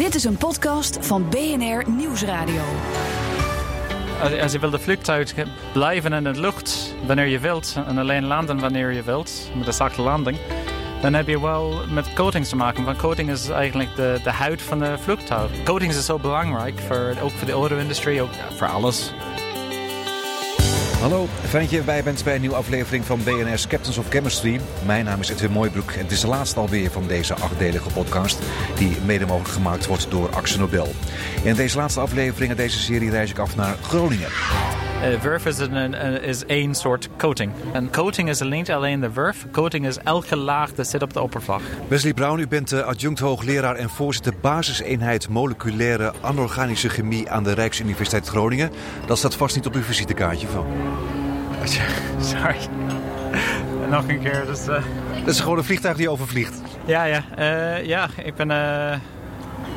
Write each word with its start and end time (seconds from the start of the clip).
Dit 0.00 0.14
is 0.14 0.24
een 0.24 0.36
podcast 0.36 0.98
van 1.00 1.28
BNR 1.28 1.90
Nieuwsradio. 1.90 2.62
Als, 4.40 4.52
je 4.52 4.58
wil 4.58 4.70
de 4.70 4.78
vliegtuig 4.78 5.34
blijven 5.72 6.12
in 6.12 6.24
de 6.24 6.40
lucht 6.40 6.94
wanneer 7.06 7.26
je 7.26 7.38
wilt 7.38 7.76
en 7.86 7.98
alleen 7.98 8.24
landen 8.24 8.58
wanneer 8.58 8.92
je 8.92 9.02
wilt, 9.02 9.50
met 9.54 9.66
de 9.66 9.72
zachte 9.72 10.02
landing, 10.02 10.38
dan 11.00 11.14
heb 11.14 11.26
je 11.26 11.40
wel 11.40 11.80
met 11.90 12.12
coatings 12.12 12.48
te 12.48 12.56
maken. 12.56 12.84
Want 12.84 12.98
coating 12.98 13.30
is 13.30 13.48
eigenlijk 13.48 13.96
de, 13.96 14.20
de 14.22 14.30
huid 14.30 14.62
van 14.62 14.78
de 14.78 14.98
vliegtuig. 14.98 15.50
Coatings 15.64 15.96
is 15.96 16.04
zo 16.04 16.18
belangrijk, 16.18 16.78
voor, 16.78 17.16
ook 17.22 17.30
voor 17.30 17.46
de 17.46 17.52
auto-industrie, 17.52 18.22
ook 18.22 18.32
voor 18.56 18.68
alles. 18.68 19.12
Hallo, 21.00 21.26
fijn 21.48 21.62
dat 21.62 21.70
je 21.70 21.78
erbij 21.78 22.02
bent 22.02 22.24
bij 22.24 22.34
een 22.34 22.40
nieuwe 22.40 22.56
aflevering 22.56 23.04
van 23.04 23.22
BNR's 23.24 23.66
Captains 23.66 23.98
of 23.98 24.08
Chemistry. 24.08 24.60
Mijn 24.86 25.04
naam 25.04 25.20
is 25.20 25.28
Edwin 25.28 25.50
Mooibroek 25.50 25.90
en 25.90 25.98
het 25.98 26.10
is 26.10 26.20
de 26.20 26.26
laatste 26.26 26.60
alweer 26.60 26.90
van 26.90 27.06
deze 27.06 27.34
achtdelige 27.34 27.90
podcast... 27.90 28.38
die 28.76 28.96
mede 29.04 29.26
mogelijk 29.26 29.54
gemaakt 29.54 29.86
wordt 29.86 30.10
door 30.10 30.30
Axel 30.30 30.58
Nobel. 30.58 30.88
In 31.42 31.54
deze 31.54 31.76
laatste 31.76 32.00
aflevering 32.00 32.50
in 32.50 32.56
deze 32.56 32.78
serie 32.78 33.10
reis 33.10 33.30
ik 33.30 33.38
af 33.38 33.56
naar 33.56 33.76
Groningen. 33.82 34.28
Uh, 35.00 35.20
verf 35.20 35.46
is, 35.46 35.58
een, 35.58 35.94
is 36.22 36.44
één 36.44 36.74
soort 36.74 37.08
coating. 37.18 37.52
En 37.72 37.90
coating 37.90 38.28
is 38.28 38.40
niet 38.40 38.70
alleen 38.70 39.00
de 39.00 39.10
verf. 39.12 39.46
Coating 39.52 39.86
is 39.86 39.98
elke 39.98 40.36
laag 40.36 40.72
dat 40.72 40.86
zit 40.86 41.02
op 41.02 41.12
de 41.12 41.20
oppervlak. 41.20 41.60
Wesley 41.88 42.14
Brown, 42.14 42.40
u 42.40 42.48
bent 42.48 42.72
uh, 42.72 42.80
adjunct 42.80 43.18
hoogleraar 43.18 43.76
en 43.76 43.90
voorzitter 43.90 44.32
basiseenheid 44.40 45.28
moleculaire 45.28 46.12
anorganische 46.20 46.88
chemie 46.88 47.30
aan 47.30 47.44
de 47.44 47.52
Rijksuniversiteit 47.52 48.28
Groningen. 48.28 48.70
Dat 49.06 49.18
staat 49.18 49.34
vast 49.34 49.56
niet 49.56 49.66
op 49.66 49.74
uw 49.74 49.82
visitekaartje 49.82 50.46
van. 50.46 50.66
Sorry. 52.20 52.56
Nog 53.90 54.08
een 54.08 54.20
keer. 54.20 54.46
Dus, 54.46 54.68
uh... 54.68 54.82
Dat 55.24 55.34
is 55.34 55.40
gewoon 55.40 55.58
een 55.58 55.64
vliegtuig 55.64 55.96
die 55.96 56.10
overvliegt. 56.10 56.60
Ja, 56.86 57.04
ja. 57.04 57.24
ja 57.76 58.08
ik 58.24 58.34
ben... 58.34 58.50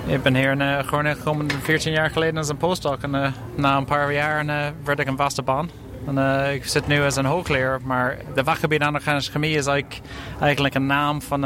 Ik 0.06 0.24
ben 0.24 0.36
hier 0.36 0.52
in 0.52 0.62
uh, 0.62 0.80
Groningen 0.80 1.18
gekomen 1.18 1.52
14 1.62 1.92
jaar 1.92 2.10
geleden 2.10 2.38
als 2.38 2.50
een 2.50 2.58
postdoc. 2.58 3.02
En 3.02 3.16
uh, 3.16 3.28
na 3.56 3.78
een 3.78 3.86
paar 3.86 4.14
jaar 4.14 4.46
uh, 4.46 4.56
werd 4.84 5.00
ik 5.00 5.08
een 5.08 5.18
vaste 5.18 5.42
baan. 5.42 5.70
En, 6.08 6.52
ik 6.54 6.66
zit 6.66 6.88
nu 6.88 7.04
als 7.04 7.16
een 7.16 7.26
hoogleraar, 7.26 7.80
maar 7.84 8.18
de 8.36 8.44
vakgebied 8.44 8.82
aan 8.82 8.94
organische 8.94 9.32
chemie 9.32 9.58
is 9.58 9.66
eigenlijk, 9.66 10.02
eigenlijk 10.40 10.76
een 10.76 10.86
naam 10.86 11.22
van, 11.22 11.42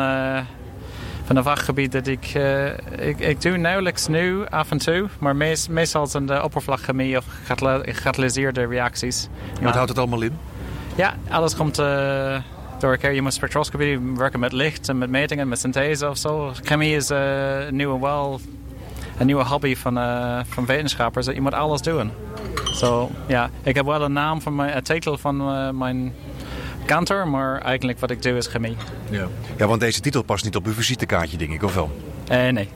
van 1.25 1.35
een 1.35 1.43
vakgebied 1.43 1.91
dat 1.91 2.07
ik, 2.07 2.33
ik, 2.97 3.19
ik 3.19 3.41
doe 3.41 3.57
nauwelijks 3.57 4.07
nu 4.07 4.45
af 4.45 4.71
en 4.71 4.77
toe, 4.77 5.07
maar 5.19 5.35
meest, 5.35 5.69
meestal 5.69 6.07
in 6.13 6.25
de 6.25 6.43
oppervlakkchemie 6.43 7.17
of 7.17 7.25
gekatalysseerde 7.83 8.65
reacties. 8.65 9.27
wat 9.61 9.73
houdt 9.73 9.89
het 9.89 9.97
allemaal 9.97 10.21
in? 10.21 10.37
Ja, 10.95 11.13
alles 11.29 11.55
komt 11.55 11.77
door 12.79 12.91
elkaar. 12.91 13.13
Je 13.13 13.21
moet 13.21 13.33
spectroscopie 13.33 13.99
werken 13.99 14.39
met 14.39 14.51
licht 14.51 14.89
en 14.89 14.97
met 14.97 15.09
metingen, 15.09 15.47
met 15.47 15.59
synthese 15.59 16.09
of 16.09 16.17
zo. 16.17 16.51
Chemie 16.63 16.95
is 16.95 17.09
een 17.09 17.75
nieuwe, 17.75 17.99
wel, 17.99 18.39
een 19.17 19.25
nieuwe 19.25 19.43
hobby 19.43 19.75
van, 19.75 19.97
uh, 19.97 20.39
van 20.49 20.65
wetenschappers. 20.65 21.25
Je 21.25 21.41
moet 21.41 21.53
alles 21.53 21.81
doen. 21.81 22.11
So, 22.63 23.11
ja, 23.27 23.49
ik 23.63 23.75
heb 23.75 23.85
wel 23.85 24.01
een 24.01 24.13
naam 24.13 24.41
van 24.41 24.55
mijn, 24.55 24.75
een 24.75 24.83
titel 24.83 25.17
van 25.17 25.41
uh, 25.41 25.69
mijn 25.69 26.13
kantor, 26.85 27.27
maar 27.27 27.61
eigenlijk 27.61 27.99
wat 27.99 28.11
ik 28.11 28.21
doe 28.21 28.37
is 28.37 28.47
chemie. 28.47 28.75
Ja. 29.09 29.27
ja, 29.57 29.67
want 29.67 29.79
deze 29.79 29.99
titel 29.99 30.21
past 30.21 30.43
niet 30.43 30.55
op 30.55 30.65
uw 30.65 30.73
visitekaartje, 30.73 31.37
denk 31.37 31.51
ik, 31.51 31.63
of 31.63 31.73
wel? 31.73 32.06
Uh, 32.31 32.47
nee. 32.47 32.69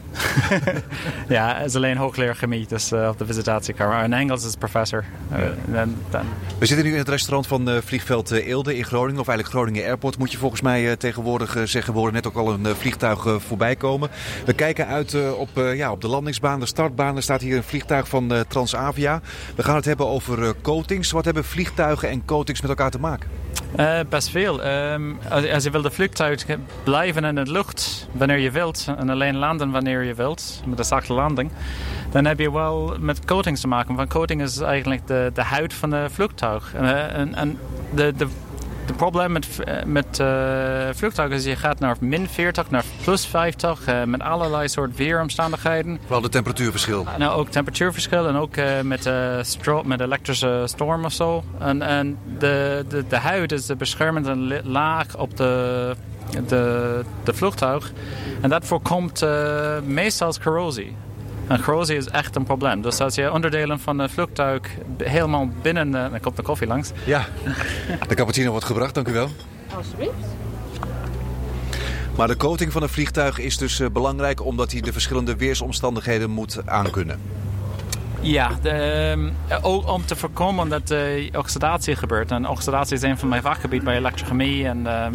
ja, 1.28 1.56
het 1.56 1.66
is 1.66 1.76
alleen 1.76 1.98
hoogleraar 1.98 2.36
chemie, 2.36 2.68
dus 2.68 2.92
uh, 2.92 3.08
op 3.08 3.18
de 3.18 3.26
visitatiekamer. 3.26 4.04
In 4.04 4.14
Engels 4.14 4.46
is 4.46 4.56
professor. 4.56 5.04
Uh, 5.32 5.80
en, 5.80 5.96
dan... 6.10 6.26
We 6.60 6.66
zitten 6.66 6.86
nu 6.86 6.92
in 6.92 6.98
het 6.98 7.10
restaurant 7.10 7.48
van 7.48 7.82
vliegveld 7.84 8.32
Eelde 8.32 8.78
in 8.78 8.84
Groningen, 8.84 9.22
of 9.22 9.28
eigenlijk 9.28 9.58
Groningen 9.58 9.86
Airport 9.86 10.18
moet 10.18 10.32
je 10.32 10.38
volgens 10.38 10.62
mij 10.62 10.96
tegenwoordig 10.96 11.58
zeggen. 11.64 11.94
We 11.94 12.00
horen 12.00 12.14
net 12.14 12.28
ook 12.28 12.36
al 12.36 12.54
een 12.54 12.76
vliegtuig 12.76 13.28
voorbij 13.48 13.76
komen. 13.76 14.10
We 14.46 14.54
kijken 14.54 14.88
uit 14.88 15.34
op, 15.34 15.50
ja, 15.56 15.92
op 15.92 16.02
de 16.02 16.08
landingsbaan, 16.08 16.60
de 16.60 16.66
startbaan. 16.66 17.16
Er 17.16 17.24
staat 17.24 17.42
hier 17.42 17.58
een 17.58 17.64
vliegtuig 17.64 18.08
van 18.08 18.34
Transavia. 18.48 19.22
We 19.56 19.64
gaan 19.64 19.76
het 19.76 19.86
hebben 19.86 20.08
over 20.08 20.56
coatings. 20.62 21.12
Wat 21.12 21.26
hebben 21.26 21.44
vliegtuigen 21.44 22.10
en 22.10 22.26
coatings 22.26 22.62
met 22.62 22.70
elkaar 22.70 22.92
te 22.92 23.00
maken? 23.00 23.30
Uh, 23.80 24.00
best 24.10 24.30
veel. 24.30 24.66
Um, 24.66 25.20
als, 25.30 25.50
als, 25.50 25.64
je 25.64 25.70
wil 25.70 25.82
de 25.82 25.92
vliegtuig 25.92 26.46
blijven 26.84 27.24
in 27.24 27.36
de 27.36 27.52
lucht 27.52 28.08
wanneer 28.12 28.38
je 28.38 28.52
wilt 28.52 28.88
en 28.98 29.10
alleen 29.10 29.36
landen 29.42 29.72
wanneer 29.72 30.04
je 30.04 30.14
wilt, 30.14 30.62
met 30.66 30.80
een 30.80 30.86
zachte 30.86 31.14
landing, 31.14 31.52
dan 32.12 32.26
heb 32.26 32.40
je 32.40 32.52
wel 32.52 32.96
met 33.00 33.26
coatings 33.26 33.62
te 33.62 33.68
maken. 33.68 33.96
Want 33.96 34.10
coating 34.10 34.42
is 34.42 34.60
eigenlijk 34.60 35.08
de, 35.08 35.32
de 35.34 35.44
huid 35.44 35.74
van 35.74 35.90
de 35.90 36.06
vliegtuig. 36.10 36.74
Uh, 36.76 37.18
en, 37.18 37.36
en 37.36 37.58
de, 37.94 38.14
de 38.18 38.28
het 38.86 39.00
probleem 39.00 39.32
met, 39.32 39.48
met 39.86 40.20
uh, 40.20 40.28
vliegtuigen 40.94 41.38
is 41.38 41.44
je 41.44 41.56
gaat 41.56 41.80
naar 41.80 41.96
min 42.00 42.28
40, 42.28 42.70
naar 42.70 42.84
plus 43.04 43.26
50, 43.26 43.88
uh, 43.88 44.04
met 44.04 44.22
allerlei 44.22 44.68
soort 44.68 44.96
weeromstandigheden. 44.96 46.00
Vooral 46.02 46.22
de 46.22 46.30
temperatuurverschil. 46.30 47.06
Nou, 47.18 47.40
ook 47.40 47.50
temperatuurverschil 47.50 48.28
en 48.28 48.36
ook 48.36 48.56
met, 48.84 49.10
met 49.84 50.00
elektrische 50.00 50.64
storm 50.66 51.06
of 51.06 51.14
zo. 51.14 51.44
En, 51.60 51.82
en 51.82 52.18
de, 52.40 52.86
de, 52.88 53.08
de 53.08 53.18
huid 53.18 53.52
is 53.52 53.66
de 53.66 53.76
beschermende 53.76 54.62
laag 54.64 55.18
op 55.18 55.38
de, 55.38 55.96
de, 56.48 57.04
de 57.24 57.34
vliegtuig. 57.34 57.92
En 58.42 58.50
dat 58.50 58.66
voorkomt 58.66 59.26
meestal 59.86 60.34
corrosie. 60.44 60.96
En 61.48 61.62
corrosie 61.62 61.98
is 61.98 62.08
echt 62.08 62.36
een 62.36 62.44
probleem. 62.44 62.82
Dus 62.82 63.00
als 63.00 63.16
je 63.16 63.32
onderdelen 63.32 63.80
van 63.80 64.00
een 64.00 64.10
vliegtuig 64.10 64.62
helemaal 64.98 65.50
binnen... 65.62 65.92
dan 65.92 66.20
komt 66.22 66.36
de 66.36 66.42
koffie 66.42 66.68
langs. 66.68 66.92
Ja, 67.06 67.26
de 68.08 68.16
cappuccino 68.16 68.52
wordt 68.52 68.66
gebracht, 68.66 68.94
dank 68.94 69.08
u 69.08 69.14
wel. 69.14 69.30
Alsjeblieft. 69.76 70.12
Maar 72.16 72.28
de 72.28 72.38
coating 72.38 72.72
van 72.72 72.82
een 72.82 72.90
vliegtuig 72.90 73.40
is 73.40 73.58
dus 73.58 73.82
belangrijk... 73.94 74.46
omdat 74.46 74.72
hij 74.72 74.82
de 74.82 74.92
verschillende 74.92 75.36
weersomstandigheden 75.36 76.30
moet 76.30 76.62
aankunnen. 76.66 77.20
Ja, 78.22 78.52
de, 78.62 79.32
ook 79.62 79.88
om 79.88 80.06
te 80.06 80.16
voorkomen 80.16 80.70
dat 80.70 80.92
uh, 80.92 81.30
oxidatie 81.38 81.96
gebeurt. 81.96 82.32
En 82.32 82.48
oxidatie 82.48 82.96
is 82.96 83.02
een 83.02 83.18
van 83.18 83.30
mijn 83.30 83.42
vakgebied 83.42 83.84
bij 83.84 83.96
elektrochemie. 83.96 84.68
En, 84.68 84.80
uh, 84.80 85.06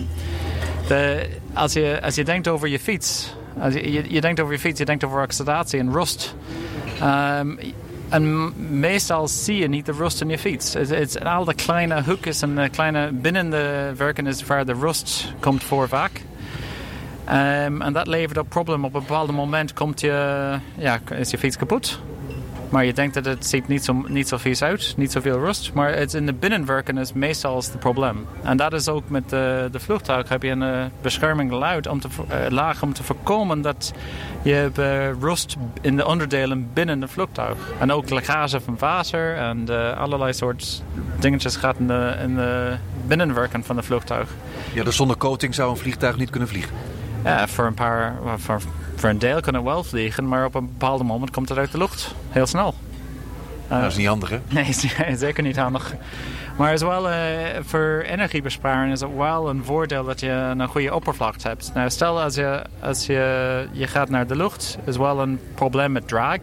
de, 0.88 1.28
als, 1.52 1.72
je, 1.72 2.00
als 2.02 2.14
je 2.14 2.24
denkt 2.24 2.48
over 2.48 2.68
je 2.68 2.78
fiets... 2.78 3.34
Als 3.60 3.74
je, 3.74 4.12
je, 4.12 4.20
denkt 4.20 4.40
over 4.40 4.52
je 4.52 4.58
fiets, 4.58 4.78
je 4.78 4.84
denkt 4.84 5.04
over 5.04 5.22
oxidatie 5.22 5.78
en 5.78 5.92
rust. 5.92 6.34
Um, 7.02 7.58
en 8.08 8.52
meestal 8.78 9.28
zie 9.28 9.56
je 9.56 9.68
niet 9.68 9.86
de 9.86 9.92
rust 9.92 10.20
in 10.20 10.28
je 10.28 10.38
fiets. 10.38 10.74
Het, 10.74 10.88
het, 10.88 11.24
al 11.24 11.44
de 11.44 11.54
kleine 11.54 12.02
hoekjes 12.02 12.42
en 12.42 12.70
kleine 12.70 13.12
binnen 13.12 13.50
de 13.50 13.92
werken 13.96 14.26
is 14.26 14.44
waar 14.44 14.66
de 14.66 14.72
rust 14.72 15.34
komt 15.40 15.64
voor 15.64 15.88
vaak. 15.88 16.20
Um, 17.28 17.82
en 17.82 17.92
dat 17.92 18.06
levert 18.06 18.38
op 18.38 18.48
probleem. 18.48 18.84
Op 18.84 18.94
een 18.94 19.00
bepaald 19.00 19.32
moment 19.32 19.72
komt 19.72 20.00
je, 20.00 20.58
ja, 20.76 21.00
is 21.18 21.30
je 21.30 21.38
fiets 21.38 21.56
kapot. 21.56 22.00
Maar 22.68 22.84
je 22.84 22.92
denkt 22.92 23.14
dat 23.14 23.24
het 23.24 23.46
ziet 23.46 23.68
niet 23.68 23.84
zo, 23.84 24.04
niet 24.06 24.28
zo 24.28 24.36
vies 24.36 24.62
uit, 24.62 24.94
niet 24.96 25.12
zoveel 25.12 25.38
rust. 25.38 25.72
Maar 25.72 25.96
het 25.96 26.14
in 26.14 26.26
de 26.26 26.32
binnenwerken 26.32 26.98
is 26.98 27.12
meestal 27.12 27.56
het 27.56 27.78
probleem. 27.78 28.26
En 28.42 28.56
dat 28.56 28.72
is 28.72 28.88
ook 28.88 29.08
met 29.08 29.28
de, 29.28 29.68
de 29.72 29.80
vliegtuig. 29.80 30.28
Heb 30.28 30.42
je 30.42 30.50
een 30.50 30.62
uh, 30.62 30.84
bescherming 31.02 31.50
luid 31.50 31.86
om 31.86 32.00
te, 32.00 32.08
uh, 32.08 32.36
laag 32.48 32.82
om 32.82 32.92
te 32.92 33.02
voorkomen 33.02 33.62
dat 33.62 33.92
je 34.42 34.52
hebt, 34.52 34.78
rust 35.22 35.56
in 35.80 35.96
de 35.96 36.06
onderdelen 36.06 36.68
binnen 36.72 37.00
de 37.00 37.08
vliegtuig. 37.08 37.56
En 37.78 37.92
ook 37.92 38.10
lekkage 38.10 38.60
van 38.60 38.76
water 38.78 39.36
en 39.36 39.68
allerlei 39.96 40.32
soort 40.32 40.82
dingetjes 41.18 41.56
gaat 41.56 41.78
in 41.78 41.86
de, 41.86 42.16
in 42.22 42.34
de 42.34 42.76
binnenwerken 43.06 43.64
van 43.64 43.76
de 43.76 43.82
vliegtuig. 43.82 44.28
Ja, 44.72 44.84
dus 44.84 44.96
zonder 44.96 45.16
coating 45.16 45.54
zou 45.54 45.70
een 45.70 45.76
vliegtuig 45.76 46.16
niet 46.16 46.30
kunnen 46.30 46.48
vliegen? 46.48 46.72
Ja, 47.24 47.48
voor 47.48 47.66
een 47.66 47.74
paar... 47.74 48.14
Voor, 48.36 48.60
voor 48.96 49.08
een 49.08 49.18
deel 49.18 49.40
kan 49.40 49.54
het 49.54 49.62
wel 49.62 49.84
vliegen, 49.84 50.28
maar 50.28 50.44
op 50.44 50.54
een 50.54 50.66
bepaald 50.66 51.02
moment 51.02 51.30
komt 51.30 51.48
het 51.48 51.58
uit 51.58 51.72
de 51.72 51.78
lucht. 51.78 52.14
Heel 52.28 52.46
snel. 52.46 52.74
Uh, 53.72 53.80
dat 53.80 53.90
is 53.90 53.96
niet 53.96 54.06
handig, 54.06 54.30
hè? 54.30 54.40
Nee, 54.48 54.72
zeker 55.16 55.42
niet 55.42 55.56
handig. 55.56 55.94
Maar 56.56 56.72
is 56.72 56.82
wel, 56.82 57.10
uh, 57.10 57.16
voor 57.60 58.04
energiebesparing 58.06 58.92
is 58.92 59.00
het 59.00 59.16
wel 59.16 59.48
een 59.48 59.64
voordeel 59.64 60.04
dat 60.04 60.20
je 60.20 60.30
een 60.30 60.68
goede 60.68 60.94
oppervlakte 60.94 61.48
hebt. 61.48 61.70
Nou, 61.74 61.90
stel 61.90 62.20
als 62.20 62.34
je, 62.34 62.62
als 62.80 63.06
je, 63.06 63.68
je 63.72 63.86
gaat 63.86 64.08
naar 64.08 64.26
de 64.26 64.36
lucht, 64.36 64.78
is 64.84 64.96
wel 64.96 65.20
een 65.20 65.40
probleem 65.54 65.92
met 65.92 66.08
drag. 66.08 66.38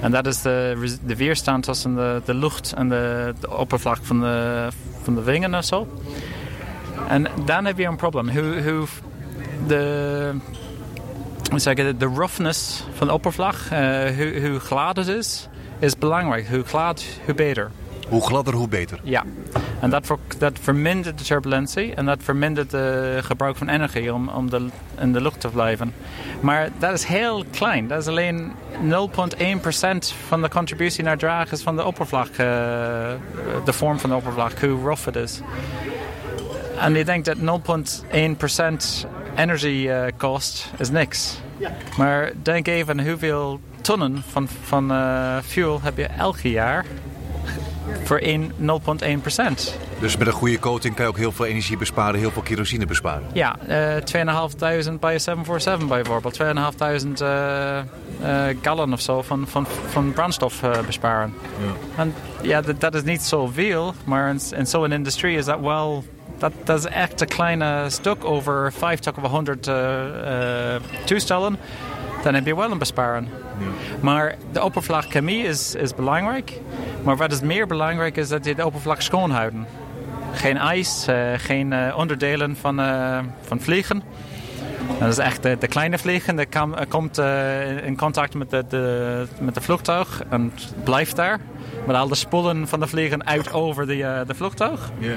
En 0.00 0.10
dat 0.10 0.26
is 0.26 0.42
de, 0.42 0.96
de 1.04 1.16
weerstand 1.16 1.64
tussen 1.64 1.94
de, 1.94 2.22
de 2.24 2.34
lucht 2.34 2.72
en 2.72 2.88
de, 2.88 3.34
de 3.40 3.56
oppervlak 3.56 3.98
van 4.02 4.20
de, 4.20 4.68
van 5.02 5.14
de 5.14 5.22
wingen 5.22 5.54
of 5.54 5.64
zo. 5.64 5.88
En 7.08 7.26
dan 7.44 7.64
heb 7.64 7.78
je 7.78 7.86
een 7.86 7.96
probleem. 7.96 8.28
Hoe, 8.28 8.62
hoe 8.62 8.86
de 9.66 10.34
zeggen, 11.60 11.98
de 11.98 12.06
roughness 12.06 12.84
van 12.92 13.06
de 13.06 13.12
oppervlak, 13.12 13.54
uh, 13.54 13.70
hoe, 14.16 14.48
hoe 14.48 14.58
glad 14.58 14.96
het 14.96 15.08
is, 15.08 15.48
is 15.78 15.98
belangrijk. 15.98 16.48
Hoe 16.48 16.64
glad, 16.64 17.04
hoe 17.24 17.34
beter. 17.34 17.70
Hoe 18.08 18.26
gladder, 18.26 18.54
hoe 18.54 18.68
beter. 18.68 18.98
Ja, 19.02 19.24
en 19.80 19.90
dat, 19.90 20.06
ver, 20.06 20.18
dat 20.38 20.58
vermindert 20.60 21.18
de 21.18 21.24
turbulentie 21.24 21.94
en 21.94 22.06
dat 22.06 22.18
vermindert 22.22 22.72
het 22.72 23.24
gebruik 23.24 23.56
van 23.56 23.68
energie 23.68 24.14
om, 24.14 24.28
om 24.28 24.50
de, 24.50 24.68
in 24.98 25.12
de 25.12 25.20
lucht 25.20 25.40
te 25.40 25.48
blijven. 25.48 25.94
Maar 26.40 26.68
dat 26.78 26.92
is 26.92 27.04
heel 27.04 27.44
klein. 27.50 27.88
Dat 27.88 28.00
is 28.00 28.06
alleen 28.06 28.52
0,1% 28.82 28.96
van 30.28 30.42
de 30.42 30.48
contributie 30.48 31.04
naar 31.04 31.18
drag 31.18 31.52
is 31.52 31.62
van 31.62 31.76
de 31.76 31.84
oppervlak, 31.84 32.28
uh, 32.28 32.36
de 33.64 33.72
vorm 33.72 33.98
van 33.98 34.10
de 34.10 34.16
oppervlak, 34.16 34.58
hoe 34.60 34.82
rough 34.82 35.04
het 35.04 35.16
is. 35.16 35.40
En 36.78 36.94
je 36.94 37.04
denkt 37.04 37.26
dat 37.26 37.36
0,1% 37.36 39.06
energy 39.36 39.86
uh, 39.88 40.04
cost 40.16 40.70
is 40.78 40.90
niks. 40.90 41.40
Maar 41.96 42.32
denk 42.42 42.66
even 42.66 43.08
hoeveel 43.08 43.60
tonnen 43.80 44.22
van, 44.30 44.48
van 44.62 44.92
uh, 44.92 45.36
fuel 45.44 45.80
heb 45.82 45.96
je 45.96 46.06
elk 46.06 46.38
jaar 46.40 46.84
voor 48.04 48.20
0,1 48.20 49.20
procent. 49.20 49.78
Dus 50.00 50.16
met 50.16 50.26
een 50.26 50.32
goede 50.32 50.58
coating 50.58 50.94
kan 50.94 51.04
je 51.04 51.10
ook 51.10 51.16
heel 51.16 51.32
veel 51.32 51.44
energie 51.44 51.76
besparen, 51.76 52.20
heel 52.20 52.30
veel 52.30 52.42
kerosine 52.42 52.86
besparen? 52.86 53.22
Ja, 53.32 53.56
uh, 53.68 53.96
2.500 53.96 54.98
bij 55.00 55.18
747 55.18 55.88
bijvoorbeeld. 55.88 56.38
2.500 57.04 57.22
uh, 57.22 57.78
uh, 58.22 58.44
gallon 58.62 58.92
of 58.92 59.00
zo 59.00 59.22
van, 59.22 59.46
van, 59.48 59.66
van 59.88 60.12
brandstof 60.12 60.62
uh, 60.62 60.70
besparen. 60.86 61.34
Ja. 61.60 62.02
En 62.02 62.14
ja, 62.42 62.60
dat, 62.60 62.80
dat 62.80 62.94
is 62.94 63.02
niet 63.02 63.22
zoveel, 63.22 63.94
maar 64.04 64.30
in, 64.30 64.40
in 64.56 64.66
zo'n 64.66 64.92
industrie 64.92 65.36
is 65.36 65.44
dat 65.44 65.60
wel... 65.60 66.04
Dat, 66.42 66.52
dat 66.64 66.78
is 66.78 66.84
echt 66.84 67.20
een 67.20 67.28
kleine 67.28 67.84
stuk 67.88 68.24
over 68.24 68.72
50 68.72 69.16
of 69.16 69.30
100 69.30 69.70
toestellen. 71.04 71.58
Dan 72.22 72.34
heb 72.34 72.46
je 72.46 72.56
wel 72.56 72.70
een 72.70 72.78
besparen. 72.78 73.28
Ja. 73.58 73.66
Maar 74.00 74.36
de 74.52 74.62
oppervlakchemie 74.62 75.44
is, 75.44 75.74
is 75.74 75.94
belangrijk. 75.94 76.60
Maar 77.02 77.16
wat 77.16 77.32
is 77.32 77.40
meer 77.40 77.66
belangrijk 77.66 78.16
is 78.16 78.28
dat 78.28 78.44
je 78.44 78.54
de 78.54 78.66
oppervlak 78.66 79.00
schoonhouden. 79.00 79.66
Geen 80.32 80.56
ijs, 80.56 81.06
uh, 81.08 81.16
geen 81.36 81.72
uh, 81.72 81.94
onderdelen 81.96 82.56
van, 82.56 82.80
uh, 82.80 83.18
van 83.40 83.60
vliegen. 83.60 84.02
Dat 84.98 85.08
is 85.08 85.18
echt 85.18 85.42
de, 85.42 85.56
de 85.58 85.68
kleine 85.68 85.98
vliegen. 85.98 86.36
Dat 86.36 86.48
kam, 86.48 86.74
komt 86.88 87.18
in 87.84 87.96
contact 87.96 88.34
met 88.34 88.50
de, 88.50 88.64
de, 88.68 89.26
met 89.40 89.54
de 89.54 89.60
vliegtuig 89.60 90.22
en 90.28 90.52
blijft 90.84 91.16
daar. 91.16 91.40
Met 91.86 91.96
al 91.96 92.08
de 92.08 92.14
spullen 92.14 92.68
van 92.68 92.80
de 92.80 92.86
vliegen 92.86 93.26
uit 93.26 93.52
over 93.52 93.86
de, 93.86 94.24
de 94.26 94.34
vliegtuig. 94.34 94.90
Yeah. 94.98 95.16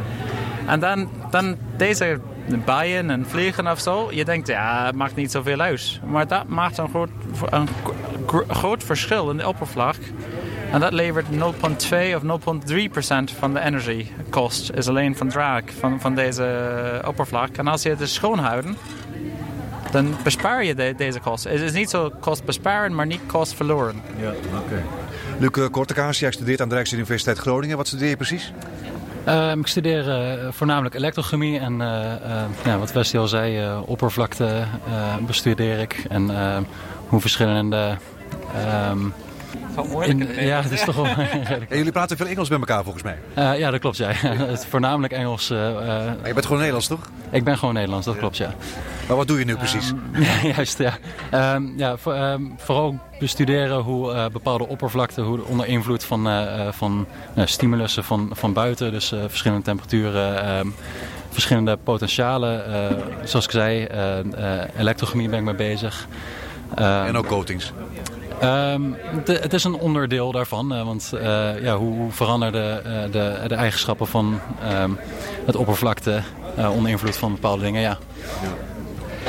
En 0.68 0.80
dan, 0.80 1.10
dan 1.30 1.56
deze 1.78 2.20
bijen 2.66 3.10
en 3.10 3.26
vliegen 3.28 3.72
of 3.72 3.80
zo. 3.80 4.08
Je 4.12 4.26
denkt, 4.26 4.48
ja, 4.48 4.86
het 4.86 4.96
maakt 4.96 5.16
niet 5.16 5.32
zoveel 5.32 5.60
uit. 5.60 6.00
Maar 6.06 6.28
dat 6.28 6.48
maakt 6.48 6.78
een 6.78 6.90
groot, 6.90 7.10
een 7.50 7.68
groot 8.48 8.84
verschil 8.84 9.30
in 9.30 9.38
de 9.38 9.48
oppervlak. 9.48 9.96
En 10.72 10.80
dat 10.80 10.94
levert 10.94 11.26
0,2 11.32 11.38
of 12.16 12.22
0,3 12.72 12.76
procent 12.92 13.32
van 13.32 13.54
de 13.54 13.60
energiekost. 13.60 14.72
Is 14.72 14.88
alleen 14.88 15.16
van 15.16 15.30
draag 15.30 15.64
van, 15.80 16.02
van 16.02 16.16
deze 16.16 17.02
oppervlak. 17.06 17.58
En 17.58 17.68
als 17.68 17.82
je 17.82 17.90
het 17.90 18.10
schoonhouden, 18.10 18.78
dan 19.96 20.16
bespaar 20.24 20.64
je 20.64 20.76
de, 20.76 20.94
deze 20.98 21.20
kosten. 21.20 21.52
Het 21.52 21.62
is 21.62 21.72
niet 21.72 21.90
zo 21.90 22.12
kost 22.20 22.46
besparen, 22.46 22.96
maar 22.96 23.06
niet 23.06 23.22
kost 23.28 23.54
verloren. 23.54 24.02
Ja, 24.20 24.30
oké. 24.30 24.58
Okay. 24.66 24.84
Luc 25.40 25.70
Kortekaas, 25.72 26.20
jij 26.20 26.32
studeert 26.32 26.62
aan 26.62 26.70
de 26.70 26.76
Rijksuniversiteit 26.76 27.38
Groningen. 27.38 27.78
Wat 27.78 27.88
studeer 27.88 28.10
je 28.10 28.16
precies? 28.16 28.52
Uh, 29.28 29.52
ik 29.52 29.68
studeer 29.68 30.08
uh, 30.08 30.48
voornamelijk 30.52 30.96
elektrochemie 30.96 31.60
en 31.60 31.74
uh, 31.74 32.14
ja, 32.66 32.78
wat 32.78 32.92
Westie 32.92 33.20
al 33.20 33.28
zei, 33.28 33.80
oppervlakte 33.86 34.64
bestudeer 35.26 35.80
ik. 35.80 36.06
En 36.10 36.32
hoe 37.08 37.22
verschillende 37.22 37.98
um, 38.92 39.14
ja, 40.38 40.62
het 40.62 40.72
is 40.72 40.84
toch 40.84 40.96
wel. 40.96 41.06
en 41.70 41.78
jullie 41.78 41.92
praten 41.92 42.18
veel 42.18 42.28
Engels 42.28 42.50
met 42.50 42.60
elkaar 42.60 42.84
volgens 42.84 43.04
mij. 43.04 43.18
Uh, 43.38 43.60
ja, 43.60 43.72
dat 43.72 43.80
klopt. 43.80 43.98
Ja. 43.98 44.12
het 44.52 44.60
is 44.60 44.66
voornamelijk 44.66 45.14
Engels. 45.14 45.52
Uh, 45.52 45.58
je 46.26 46.34
bent 46.34 46.42
gewoon 46.42 46.58
Nederlands, 46.58 46.88
toch? 46.88 47.10
Ik 47.32 47.44
ben 47.44 47.58
gewoon 47.58 47.74
Nederlands, 47.74 48.06
dat 48.06 48.18
klopt, 48.18 48.38
ja. 48.38 48.54
Maar 49.08 49.18
wat 49.18 49.28
doe 49.28 49.40
je 49.40 49.46
nu 49.46 49.56
precies? 49.56 49.92
Um, 50.16 50.24
juist, 50.56 50.78
ja. 50.78 50.98
Um, 51.56 51.74
ja 51.78 51.98
voor, 51.98 52.16
um, 52.16 52.54
vooral 52.58 53.00
bestuderen 53.20 53.78
hoe 53.78 54.14
uh, 54.14 54.26
bepaalde 54.28 54.68
oppervlakten, 54.68 55.24
hoe 55.24 55.46
onder 55.46 55.68
invloed 55.68 56.04
van, 56.04 56.30
van 56.72 57.08
stimulussen 57.36 58.04
van, 58.04 58.30
van 58.34 58.54
buiten, 58.54 58.92
dus 58.92 59.14
verschillende 59.28 59.64
temperaturen, 59.64 60.74
verschillende 61.30 61.78
potentialen, 61.84 62.64
zoals 63.24 63.46
ik 63.46 63.52
zei, 63.52 63.88
elektrochemie 64.78 65.30
ben 65.30 65.40
ik 65.40 65.46
mee 65.46 65.56
bezig. 65.56 66.08
en 66.76 67.18
ook 67.18 67.28
coatings? 67.28 67.74
Um, 68.44 68.96
het 69.26 69.54
is 69.54 69.64
een 69.64 69.74
onderdeel 69.74 70.32
daarvan, 70.32 70.74
uh, 70.74 70.84
want 70.84 71.12
uh, 71.14 71.22
ja, 71.62 71.76
hoe, 71.76 71.96
hoe 71.96 72.12
veranderen 72.12 72.84
de, 72.84 73.10
de, 73.12 73.48
de, 73.48 73.56
eigenschappen 73.56 74.08
van 74.08 74.40
um, 74.82 74.98
het 75.46 75.56
oppervlakte 75.56 76.22
uh, 76.58 76.72
onder 76.76 76.92
invloed 76.92 77.18
van 77.18 77.34
bepaalde 77.34 77.64
dingen, 77.64 77.82
ja. 77.82 77.98
ja. 78.42 78.50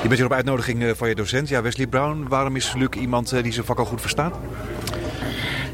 Je 0.03 0.09
bent 0.09 0.15
hier 0.15 0.25
op 0.25 0.33
uitnodiging 0.33 0.93
van 0.97 1.09
je 1.09 1.15
docent, 1.15 1.49
ja, 1.49 1.63
Wesley 1.63 1.87
Brown. 1.87 2.27
Waarom 2.29 2.57
is 2.57 2.73
Luc 2.73 2.89
iemand 2.89 3.43
die 3.43 3.53
zijn 3.53 3.67
vak 3.67 3.79
al 3.79 3.85
goed 3.85 4.01
verstaat? 4.01 4.35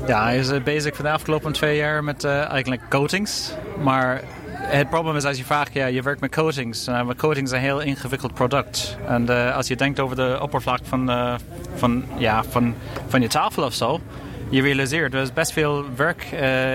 Ja, 0.06 0.24
hij 0.24 0.38
is 0.38 0.62
bezig 0.62 0.96
van 0.96 1.04
de 1.04 1.10
afgelopen 1.10 1.52
twee 1.52 1.76
jaar 1.76 2.04
met 2.04 2.24
eigenlijk 2.24 2.82
coatings. 2.88 3.52
Maar 3.82 4.22
het 4.62 4.90
probleem 4.90 5.16
is 5.16 5.24
als 5.24 5.36
je 5.36 5.44
vraagt, 5.44 5.74
ja, 5.74 5.86
je 5.86 6.02
werkt 6.02 6.20
met 6.20 6.30
coatings. 6.30 6.88
Uh, 6.88 7.02
maar 7.02 7.16
coatings 7.16 7.50
is 7.50 7.56
een 7.56 7.64
heel 7.64 7.80
ingewikkeld 7.80 8.34
product. 8.34 8.96
En 9.06 9.30
uh, 9.30 9.56
als 9.56 9.66
je 9.66 9.76
denkt 9.76 10.00
over 10.00 10.16
de 10.16 10.38
oppervlak 10.42 10.80
van, 10.82 11.10
uh, 11.10 11.34
van, 11.74 12.04
ja, 12.16 12.44
van, 12.44 12.74
van 13.08 13.20
je 13.20 13.28
tafel 13.28 13.64
of 13.64 13.74
zo, 13.74 14.00
je 14.48 14.62
realiseert, 14.62 15.14
er 15.14 15.20
is 15.20 15.32
best 15.32 15.52
veel 15.52 15.84
werk 15.96 16.22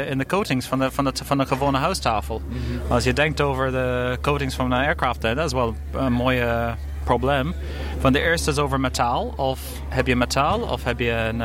in 0.10 0.18
de 0.18 0.26
coatings 0.26 0.66
van 0.66 0.80
de, 0.80 0.92
van 0.92 1.04
de, 1.04 1.12
van 1.24 1.38
de 1.38 1.46
gewone 1.46 1.78
huistafel. 1.78 2.42
Mm 2.48 2.52
-hmm. 2.52 2.92
Als 2.92 3.04
je 3.04 3.14
denkt 3.14 3.42
over 3.42 3.72
de 3.72 4.18
coatings 4.22 4.56
van 4.56 4.72
een 4.72 4.84
aircraft, 4.84 5.22
dat 5.22 5.38
is 5.38 5.54
wel 5.54 5.76
een 5.92 6.14
mooie 6.14 6.76
probleem. 7.04 7.54
Van 8.00 8.14
de 8.14 8.22
eerste 8.22 8.52
is 8.52 8.58
over 8.58 8.80
metaal. 8.80 9.34
Of 9.36 9.60
heb 9.90 10.08
je 10.08 10.16
metaal 10.16 10.60
of 10.60 10.84
heb 10.84 11.00
je 11.00 11.12
een 11.12 11.42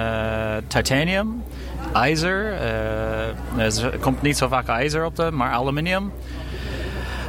titanium, 0.67 1.43
ijzer. 1.93 2.53
er 3.56 3.99
komt 4.00 4.23
niet 4.23 4.37
zo 4.37 4.49
vaak 4.49 4.69
ijzer 4.69 5.05
op 5.05 5.17
de, 5.17 5.31
maar 5.31 5.53
aluminium. 5.53 6.12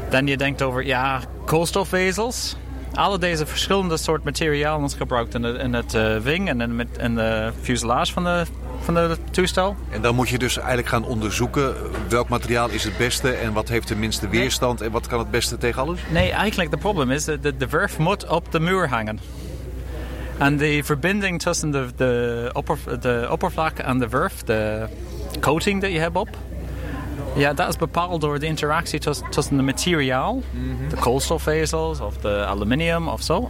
Dan 0.10 0.28
je 0.28 0.38
denkt 0.38 0.62
over 0.62 0.86
ja, 0.86 1.20
koolstofvezels. 1.46 2.56
Alle 2.94 3.18
deze 3.18 3.46
verschillende 3.46 3.98
soort 3.98 4.24
materialen 4.24 4.90
gebruikt 4.90 5.34
in, 5.34 5.42
de, 5.42 5.48
in 5.48 5.74
het 5.74 5.94
uh, 5.94 6.18
wing 6.18 6.50
en 6.50 6.62
in, 6.62 6.90
in 7.00 7.16
de 7.16 7.52
fuselage 7.62 8.14
van 8.14 8.24
de, 8.24 8.46
van 8.80 8.94
de 8.94 9.18
toestel. 9.32 9.76
En 9.90 10.02
dan 10.02 10.16
moet 10.16 10.30
je 10.30 10.38
dus 10.38 10.58
eigenlijk 10.58 10.88
gaan 10.88 11.06
onderzoeken 11.06 11.76
welk 12.10 12.30
materiaal 12.30 12.70
is 12.70 12.84
het 12.84 12.98
beste 12.98 13.32
en 13.32 13.54
wat 13.54 13.68
heeft 13.68 13.88
de 13.88 13.96
minste 13.96 14.28
weerstand 14.28 14.82
en 14.82 14.92
wat 14.92 15.08
kan 15.08 15.20
het 15.20 15.32
beste 15.32 15.58
tegen 15.58 15.82
alles? 15.82 16.00
Nee, 16.10 16.32
eigenlijk 16.32 16.72
het 16.72 16.80
probleem 16.80 17.12
is 17.12 17.26
dat 17.26 17.44
de, 17.44 17.58
de 17.58 17.68
werf 17.68 17.98
moet 17.98 18.28
op 18.28 18.52
de 18.52 18.60
muur 18.60 18.90
hangen. 18.90 19.20
En 20.38 20.58
de 20.58 20.82
verbinding 20.84 21.42
tussen 21.42 21.72
de, 21.72 21.88
de, 21.96 22.50
opper, 22.54 22.78
de 23.00 23.28
oppervlak 23.32 23.78
en 23.78 24.00
de 24.00 24.08
werf, 24.08 24.44
de 24.44 24.88
coating 25.40 25.82
dat 25.82 25.92
je 25.92 26.00
hebt 26.00 26.16
op, 26.16 26.30
ja, 27.36 27.54
dat 27.54 27.68
is 27.68 27.76
bepaald 27.76 28.22
door 28.22 28.40
de 28.40 28.46
interactie 28.46 29.00
tussen 29.30 29.58
de 29.58 29.64
materiaal, 29.64 30.42
mm-hmm. 30.52 30.90
de 30.90 30.96
koolstofvezels 30.96 32.00
of 32.00 32.18
de 32.18 32.46
aluminium 32.46 33.08
of 33.08 33.22
zo, 33.22 33.50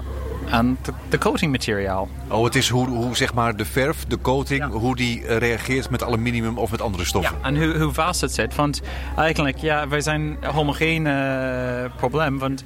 en 0.50 0.78
de, 0.82 0.92
de 1.10 1.18
coatingmateriaal. 1.18 2.08
Oh, 2.30 2.44
het 2.44 2.56
is 2.56 2.70
hoe, 2.70 2.88
hoe 2.88 3.16
zeg 3.16 3.34
maar 3.34 3.56
de 3.56 3.66
verf, 3.66 4.06
de 4.06 4.18
coating, 4.22 4.72
hoe 4.72 4.96
die 4.96 5.26
eh, 5.26 5.38
reageert 5.38 5.90
met 5.90 6.04
aluminium 6.04 6.58
of 6.58 6.72
met 6.72 6.82
andere 6.82 7.06
stoffen. 7.06 7.38
Ja, 7.42 7.48
en 7.48 7.64
hoe, 7.64 7.78
hoe 7.78 7.94
vast 7.94 8.22
het 8.22 8.34
zit. 8.34 8.56
Want 8.56 8.82
eigenlijk, 9.18 9.58
ja, 9.58 9.88
wij 9.88 10.02
zijn 10.02 10.38
homogeen 10.42 11.06
uh, 11.06 11.86
probleem. 11.96 12.40
Want 12.40 12.64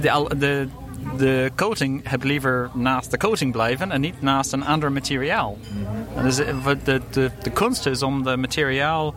de, 0.00 0.34
de, 0.38 0.68
de 1.16 1.50
coating 1.56 2.08
heb 2.08 2.22
liever 2.22 2.70
naast 2.74 3.10
de 3.10 3.16
coating 3.16 3.52
blijven 3.52 3.90
en 3.90 4.00
niet 4.00 4.22
naast 4.22 4.52
een 4.52 4.64
ander 4.64 4.92
materiaal. 4.92 5.58
Dus 6.22 6.38
eh, 6.38 6.54
de, 6.84 7.00
de, 7.10 7.30
de 7.42 7.50
kunst 7.50 7.86
is 7.86 8.02
om 8.02 8.22
de 8.22 8.36
materiaal 8.36 9.14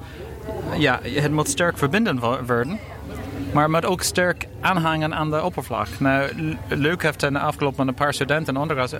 ja, 0.77 0.99
het 1.03 1.31
moet 1.31 1.49
sterk 1.49 1.77
verbinden 1.77 2.19
worden. 2.45 2.79
Maar 3.53 3.63
het 3.63 3.71
moet 3.71 3.85
ook 3.85 4.01
sterk 4.01 4.47
aanhangen 4.61 5.15
aan 5.15 5.29
de 5.29 5.43
oppervlak. 5.43 5.87
Nou, 5.99 6.31
Luc 6.67 7.01
heeft 7.01 7.23
in 7.23 7.33
de 7.33 7.39
afgelopen 7.39 7.87
een 7.87 7.93
paar 7.93 8.13
studenten, 8.13 8.57
ondergrad, 8.57 8.93
uh, 8.93 8.99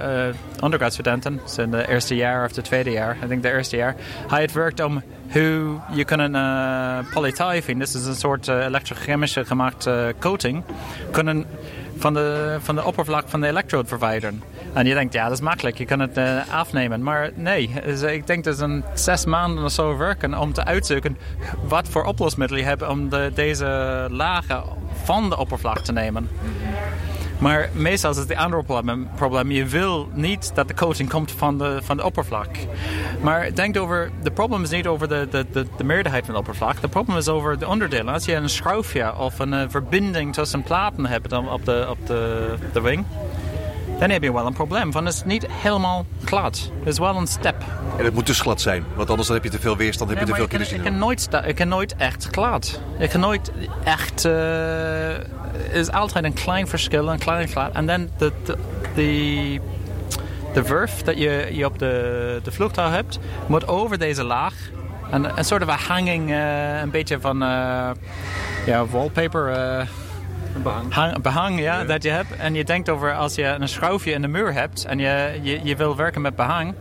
ondergraadstudenten, 0.62 1.40
in 1.58 1.72
de 1.72 1.88
eerste 1.88 2.16
jaar 2.16 2.46
of 2.46 2.56
het 2.56 2.66
tweede 2.66 2.92
jaar, 2.92 3.18
ik 3.22 3.28
denk 3.28 3.44
de 3.44 3.52
eerste 3.52 3.76
jaar, 3.76 3.96
hij 4.28 4.42
het 4.42 4.52
werkt 4.52 4.84
om 4.84 5.02
hoe 5.32 5.80
je 5.92 6.06
kan 6.06 6.20
een 6.20 6.36
uh, 6.36 7.78
dat 7.80 7.88
is 7.88 8.06
een 8.06 8.16
soort 8.16 8.48
elektrochemische 8.48 9.46
gemaakte 9.46 10.16
coating, 10.20 10.64
kunnen 11.12 11.46
van 11.98 12.14
de, 12.14 12.58
van 12.62 12.76
de 12.76 12.84
oppervlak 12.84 13.30
van 13.30 13.42
de 13.42 13.48
elektrode 13.48 13.88
verwijderen. 13.88 14.44
En 14.74 14.86
je 14.86 14.94
denkt, 14.94 15.14
ja, 15.14 15.24
dat 15.24 15.32
is 15.32 15.42
makkelijk, 15.42 15.78
je 15.78 15.86
kan 15.86 16.00
het 16.00 16.18
uh, 16.18 16.42
afnemen. 16.52 17.04
Maar 17.04 17.32
nee, 17.36 17.70
dus 17.86 18.02
ik 18.02 18.28
denk 18.28 18.44
dat 18.44 18.60
een 18.60 18.84
zes 18.94 19.26
maanden 19.26 19.64
of 19.64 19.72
zo 19.72 19.98
werken 19.98 20.40
om 20.40 20.54
te 20.54 20.66
uitzoeken 20.66 21.18
wat 21.68 21.88
voor 21.88 22.04
oplosmiddel 22.04 22.58
je 22.58 22.64
hebt 22.64 22.88
om 22.88 23.10
de, 23.10 23.32
deze 23.34 23.66
lagen 24.12 24.64
van 25.04 25.30
de 25.30 25.38
oppervlak 25.38 25.80
te 25.80 25.92
nemen. 25.92 26.30
Maar 27.38 27.70
meestal 27.74 28.12
is 28.12 28.18
het 28.18 28.30
een 28.30 28.38
andere 28.38 28.64
probleem, 28.64 29.10
probleem. 29.16 29.52
Je 29.52 29.66
wil 29.66 30.10
niet 30.14 30.52
dat 30.56 30.68
de 30.68 30.74
coating 30.74 31.10
komt 31.10 31.32
van 31.32 31.58
de, 31.58 31.80
van 31.84 31.98
de 31.98 32.04
oppervlak. 32.04 32.50
Maar 33.22 33.56
denk 33.56 33.78
over, 33.78 34.12
de 34.24 34.32
probleem 34.32 34.64
is 34.64 34.70
niet 34.70 34.88
over 34.88 35.08
de, 35.08 35.28
de, 35.32 35.46
de, 35.52 35.66
de 35.78 35.84
meerderheid 35.84 36.26
van 36.26 36.34
de 36.34 36.40
oppervlak. 36.40 36.82
De 36.82 36.88
probleem 36.88 37.18
is 37.18 37.28
over 37.28 37.60
de 37.60 37.68
onderdelen. 37.68 38.14
Als 38.14 38.26
je 38.26 38.34
een 38.34 38.50
schroefje 38.50 39.16
of 39.18 39.40
een 39.40 39.54
uh, 39.54 39.62
verbinding 39.68 40.34
tussen 40.34 40.64
platen 40.64 41.06
hebt 41.06 41.34
op 41.34 41.66
de, 41.66 41.86
op 41.90 42.08
de, 42.08 42.54
de 42.74 42.82
wing 42.82 43.06
dan 44.00 44.10
heb 44.10 44.24
je 44.24 44.34
wel 44.34 44.46
een 44.46 44.54
probleem. 44.54 44.92
Van 44.92 45.06
het 45.06 45.14
is 45.14 45.24
niet 45.24 45.48
helemaal 45.50 46.06
glad. 46.24 46.72
Het 46.80 46.88
is 46.88 47.00
wel 47.00 47.16
een 47.16 47.28
step. 47.28 47.56
En 47.98 48.06
het 48.06 48.14
moet 48.14 48.26
dus 48.26 48.40
glad 48.40 48.62
zijn, 48.62 48.86
want 48.96 49.10
anders 49.10 49.28
heb 49.28 49.44
je 49.44 49.50
te 49.50 49.60
veel 49.60 49.78
weerstand, 49.78 50.10
heb 50.10 50.20
je 50.20 50.26
te 50.26 50.34
veel 50.34 50.48
kerosine. 50.48 50.78
Ik 50.78 50.84
kan 50.84 50.98
nooit, 50.98 51.30
ik 51.46 51.56
kan 51.56 51.68
nooit 51.68 51.96
echt 51.96 52.28
glad. 52.32 52.80
Ik 52.98 53.10
kan 53.10 53.20
nooit 53.20 53.52
echt. 53.84 54.26
Uh, 54.26 55.10
is 55.72 55.92
altijd 55.92 56.26
een 56.26 56.34
klein 56.34 56.68
verschil, 56.68 57.12
een 57.12 57.20
klein 57.20 57.48
glad. 57.48 57.72
En 57.74 57.86
dan 57.86 58.10
de, 58.18 58.32
de, 58.46 58.58
de, 58.96 59.60
de 60.54 60.66
verf 60.66 61.02
dat 61.02 61.18
je, 61.18 61.50
je 61.52 61.66
op 61.66 61.80
de, 61.80 62.40
de 62.44 62.52
vliegtuig 62.52 62.94
hebt, 62.94 63.20
moet 63.48 63.68
over 63.68 63.98
deze 63.98 64.24
laag. 64.24 64.54
En 65.12 65.38
een 65.38 65.46
soort 65.46 65.64
van 65.64 65.78
hanging, 65.88 66.30
uh, 66.30 66.80
een 66.80 66.90
beetje 66.90 67.20
van 67.20 67.44
uh, 67.44 67.90
ja, 68.66 68.86
wallpaper. 68.86 69.50
Uh, 69.50 69.88
behang. 70.64 70.94
Hang, 70.94 71.22
behang 71.22 71.60
ja, 71.60 71.84
dat 71.84 72.04
je 72.04 72.10
hebt. 72.10 72.36
En 72.36 72.54
je 72.54 72.64
denkt 72.64 72.90
over 72.90 73.16
als 73.16 73.36
je 73.36 73.44
een 73.44 73.68
schroefje 73.68 74.12
in 74.12 74.22
de 74.22 74.28
muur 74.28 74.54
hebt 74.54 74.86
en 74.86 75.00
je, 75.00 75.40
je, 75.42 75.60
je 75.64 75.76
wil 75.76 75.96
werken 75.96 76.22
met 76.22 76.36
behang, 76.36 76.74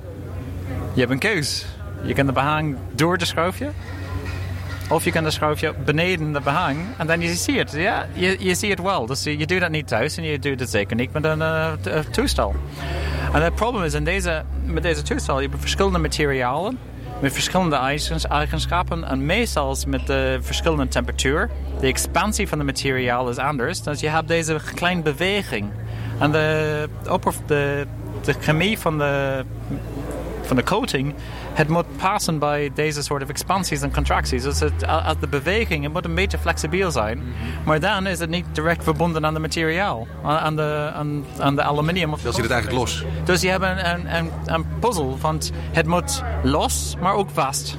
je 0.92 1.00
hebt 1.00 1.12
een 1.12 1.18
keus. 1.18 1.66
Je 2.02 2.14
kan 2.14 2.26
de 2.26 2.32
behang 2.32 2.76
door 2.92 3.18
de 3.18 3.24
schroefje. 3.24 3.70
Of 4.88 5.04
je 5.04 5.10
kan 5.10 5.24
de 5.24 5.30
schroefje 5.30 5.74
beneden 5.84 6.32
de 6.32 6.40
behang 6.40 6.78
en 6.98 7.06
dan 7.06 7.20
je 7.20 7.34
ziet 7.34 7.56
het. 7.56 7.72
Ja, 7.72 8.06
je, 8.12 8.36
je 8.38 8.54
ziet 8.54 8.70
het 8.70 8.80
wel. 8.80 9.06
Dus 9.06 9.22
je, 9.22 9.38
je 9.38 9.46
doet 9.46 9.60
dat 9.60 9.70
niet 9.70 9.88
thuis 9.88 10.16
en 10.16 10.22
je 10.22 10.38
doet 10.38 10.60
het 10.60 10.70
zeker 10.70 10.96
niet 10.96 11.12
met 11.12 11.24
een 11.24 11.38
uh, 11.38 11.72
toestel. 12.10 12.54
En 13.32 13.42
het 13.42 13.54
probleem 13.54 13.84
is 13.84 13.94
in 13.94 14.04
deze, 14.04 14.44
met 14.64 14.82
deze 14.82 15.02
toestel, 15.02 15.40
je 15.40 15.48
hebt 15.48 15.60
verschillende 15.60 15.98
materialen 15.98 16.78
met 17.20 17.32
verschillende 17.32 17.76
eigenschappen 18.28 19.04
en 19.04 19.26
meestal 19.26 19.76
met 19.86 20.06
de 20.06 20.38
verschillende 20.40 20.88
temperatuur. 20.88 21.50
De 21.80 21.86
expansie 21.86 22.48
van 22.48 22.58
het 22.58 22.66
materiaal 22.66 23.28
is 23.28 23.36
anders, 23.36 23.82
dus 23.82 24.00
je 24.00 24.08
hebt 24.08 24.28
deze 24.28 24.56
kleine 24.74 25.02
beweging. 25.02 25.70
En 26.18 26.30
de, 26.30 26.88
de, 27.46 27.86
de 28.24 28.34
chemie 28.40 28.78
van 28.78 28.98
de, 28.98 29.44
van 30.42 30.56
de 30.56 30.62
coating 30.62 31.14
het 31.54 31.68
moet 31.68 31.96
passen 31.96 32.38
bij 32.38 32.70
deze 32.74 33.02
soort 33.02 33.28
expansies 33.28 33.80
en 33.80 33.92
contracties. 33.92 34.42
Dus 34.42 34.60
het, 34.60 34.80
de 35.20 35.28
beweging 35.30 35.82
het 35.84 35.92
moet 35.92 36.04
een 36.04 36.14
beetje 36.14 36.38
flexibel 36.38 36.90
zijn. 36.90 37.22
Maar 37.64 37.80
dan 37.80 38.06
is 38.06 38.18
het 38.18 38.30
niet 38.30 38.44
direct 38.52 38.84
verbonden 38.84 39.26
aan 39.26 39.32
het 39.32 39.42
materiaal, 39.42 40.06
aan 40.22 40.56
de, 40.56 40.90
aan, 40.94 41.24
aan 41.38 41.56
de 41.56 41.62
aluminium. 41.62 42.12
Of 42.12 42.22
dan 42.22 42.32
zit 42.32 42.42
het 42.42 42.52
eigenlijk 42.52 42.82
los. 42.82 43.04
Dus 43.24 43.40
je 43.40 43.48
hebt 43.48 43.62
een, 43.62 43.90
een, 43.90 44.16
een, 44.16 44.30
een 44.44 44.64
puzzel, 44.80 45.18
want 45.20 45.52
het 45.72 45.86
moet 45.86 46.22
los, 46.42 46.96
maar 47.00 47.14
ook 47.14 47.30
vast. 47.30 47.78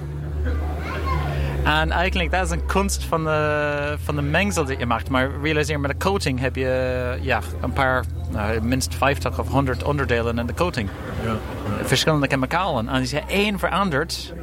En 1.66 1.92
eigenlijk, 1.92 2.32
dat 2.32 2.46
is 2.46 2.52
een 2.52 2.66
kunst 2.66 3.04
van 3.04 3.24
de, 3.24 3.96
van 4.04 4.16
de 4.16 4.22
mengsel 4.22 4.66
die 4.66 4.78
je 4.78 4.86
maakt. 4.86 5.10
Maar 5.10 5.30
realiseer, 5.42 5.80
met 5.80 5.92
de 5.92 5.98
coating 5.98 6.40
heb 6.40 6.56
je 6.56 7.18
ja, 7.22 7.42
een 7.62 7.74
paar, 7.74 8.04
nou, 8.32 8.62
minstens 8.62 8.96
50 8.96 9.40
of 9.40 9.48
100 9.48 9.84
onderdelen 9.84 10.40
in 10.40 10.46
de 10.46 10.54
coating. 10.54 10.90
Ja, 11.24 11.38
Verschillende 11.84 12.28
chemicalen. 12.28 12.88
En 12.88 13.00
als 13.00 13.12
je 13.12 13.22
één 13.28 13.60
verandert... 13.60 14.34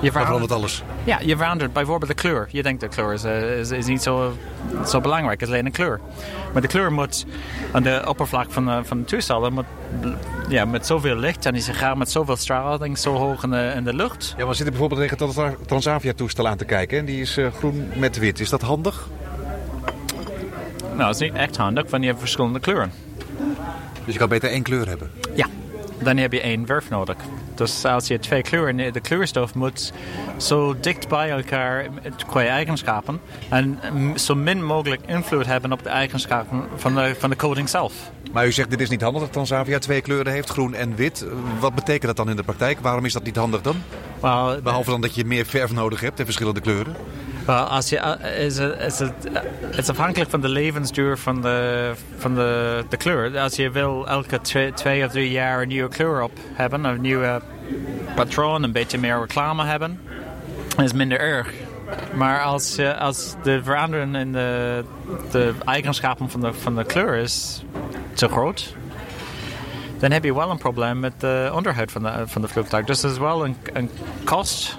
Je 0.00 0.12
verandert 0.12 0.52
alles. 0.52 0.82
Ja, 1.04 1.18
je 1.22 1.36
verandert 1.36 1.72
bijvoorbeeld 1.72 2.10
de 2.10 2.16
kleur. 2.16 2.48
Je 2.50 2.62
denkt 2.62 2.80
de 2.80 2.88
kleur 2.88 3.12
is, 3.12 3.24
eh, 3.24 3.58
is, 3.58 3.70
is 3.70 3.86
niet 3.86 4.02
zo, 4.02 4.32
zo 4.86 5.00
belangrijk, 5.00 5.40
het 5.40 5.48
is 5.48 5.54
alleen 5.54 5.66
een 5.66 5.72
kleur. 5.72 6.00
Maar 6.52 6.62
de 6.62 6.68
kleur 6.68 6.92
moet 6.92 7.26
aan 7.72 7.82
de 7.82 8.02
oppervlak 8.06 8.52
van 8.52 8.64
de, 8.66 8.80
van 8.84 8.98
de 8.98 9.04
toestel 9.04 9.50
moet, 9.50 9.64
ja, 10.48 10.64
met 10.64 10.86
zoveel 10.86 11.16
licht 11.16 11.46
en 11.46 11.54
je 11.54 11.60
gaat 11.60 11.96
met 11.96 12.10
zoveel 12.10 12.36
straling 12.36 12.98
zo 12.98 13.14
hoog 13.14 13.42
in 13.42 13.50
de, 13.50 13.72
in 13.76 13.84
de 13.84 13.94
lucht. 13.94 14.34
Ja, 14.36 14.46
we 14.46 14.54
zitten 14.54 14.70
bijvoorbeeld 14.70 15.00
tegen 15.00 15.44
het 15.46 15.68
Transavia-toestel 15.68 16.48
aan 16.48 16.56
te 16.56 16.64
kijken 16.64 16.98
en 16.98 17.04
die 17.04 17.20
is 17.20 17.38
uh, 17.38 17.52
groen 17.52 17.88
met 17.96 18.18
wit. 18.18 18.40
Is 18.40 18.48
dat 18.48 18.62
handig? 18.62 19.08
Nou, 20.80 21.12
dat 21.12 21.20
is 21.20 21.30
niet 21.30 21.38
echt 21.38 21.56
handig, 21.56 21.90
want 21.90 22.02
je 22.02 22.08
hebt 22.08 22.20
verschillende 22.20 22.60
kleuren. 22.60 22.92
Dus 24.04 24.12
je 24.12 24.18
kan 24.18 24.28
beter 24.28 24.50
één 24.50 24.62
kleur 24.62 24.88
hebben? 24.88 25.10
Ja, 25.34 25.46
dan 26.02 26.16
heb 26.16 26.32
je 26.32 26.40
één 26.40 26.66
verf 26.66 26.90
nodig. 26.90 27.16
Dus 27.60 27.84
als 27.84 28.06
je 28.06 28.18
twee 28.18 28.42
kleuren, 28.42 28.92
de 28.92 29.00
kleurstof 29.00 29.54
moet 29.54 29.92
zo 30.36 30.76
dicht 30.80 31.08
bij 31.08 31.30
elkaar 31.30 31.86
qua 32.26 32.44
eigenschappen 32.44 33.20
en 33.48 33.78
zo 34.16 34.34
min 34.34 34.64
mogelijk 34.64 35.02
invloed 35.06 35.46
hebben 35.46 35.72
op 35.72 35.82
de 35.82 35.88
eigenschappen 35.88 36.64
van 36.76 36.94
de, 36.94 37.14
van 37.18 37.30
de 37.30 37.36
coating 37.36 37.68
zelf. 37.68 37.92
Maar 38.32 38.46
u 38.46 38.52
zegt 38.52 38.70
dit 38.70 38.80
is 38.80 38.88
niet 38.88 39.00
handig 39.00 39.22
dat 39.22 39.32
Transavia 39.32 39.78
twee 39.78 40.00
kleuren 40.00 40.32
heeft, 40.32 40.48
groen 40.48 40.74
en 40.74 40.94
wit. 40.96 41.26
Wat 41.58 41.74
betekent 41.74 42.06
dat 42.06 42.16
dan 42.16 42.30
in 42.30 42.36
de 42.36 42.42
praktijk? 42.42 42.78
Waarom 42.80 43.04
is 43.04 43.12
dat 43.12 43.24
niet 43.24 43.36
handig 43.36 43.60
dan? 43.60 43.82
Well, 44.20 44.60
Behalve 44.62 44.90
dan 44.90 45.00
dat 45.00 45.14
je 45.14 45.24
meer 45.24 45.46
verf 45.46 45.72
nodig 45.72 46.00
hebt 46.00 46.18
in 46.18 46.24
verschillende 46.24 46.60
kleuren. 46.60 46.96
Well, 47.50 47.58
als 47.58 47.88
je, 47.88 47.98
eh, 47.98 48.44
is 48.44 48.58
het, 48.58 48.78
is 48.78 48.98
het, 48.98 49.14
het 49.60 49.78
is 49.78 49.88
afhankelijk 49.88 50.30
van 50.30 50.40
de 50.40 50.48
levensduur 50.48 51.18
van 51.18 51.40
de, 51.42 51.92
van 52.16 52.34
de, 52.34 52.84
de 52.88 52.96
kleur. 52.96 53.38
Als 53.38 53.56
je 53.56 53.70
wil 53.70 54.08
elke 54.08 54.40
twee, 54.40 54.72
twee 54.72 55.04
of 55.04 55.10
drie 55.10 55.30
jaar 55.30 55.62
een 55.62 55.68
nieuwe 55.68 55.88
kleur 55.88 56.22
op 56.22 56.30
hebben, 56.52 56.84
een 56.84 57.00
nieuwe 57.00 57.40
patroon, 58.14 58.62
een 58.62 58.72
beetje 58.72 58.98
meer 58.98 59.20
reclame 59.20 59.64
hebben, 59.64 60.00
is 60.76 60.92
minder 60.92 61.20
erg. 61.20 61.52
Maar 62.14 62.42
als, 62.42 62.78
als 62.98 63.34
de 63.42 63.62
verandering 63.62 64.16
in 64.16 64.32
de, 64.32 64.84
de 65.30 65.54
eigenschappen 65.64 66.30
van 66.30 66.40
de, 66.40 66.52
van 66.52 66.76
de 66.76 66.84
kleur 66.84 67.14
is 67.14 67.64
te 68.12 68.28
groot, 68.28 68.74
dan 69.98 70.10
heb 70.10 70.24
je 70.24 70.34
wel 70.34 70.50
een 70.50 70.58
probleem 70.58 71.00
met 71.00 71.20
de 71.20 71.50
onderhoud 71.54 71.92
van 71.92 72.02
de, 72.02 72.22
van 72.26 72.42
de 72.42 72.48
vliegtuig. 72.48 72.86
Dus 72.86 73.00
dat 73.00 73.10
is 73.10 73.18
wel 73.18 73.44
een, 73.44 73.56
een 73.72 73.90
kost, 74.24 74.78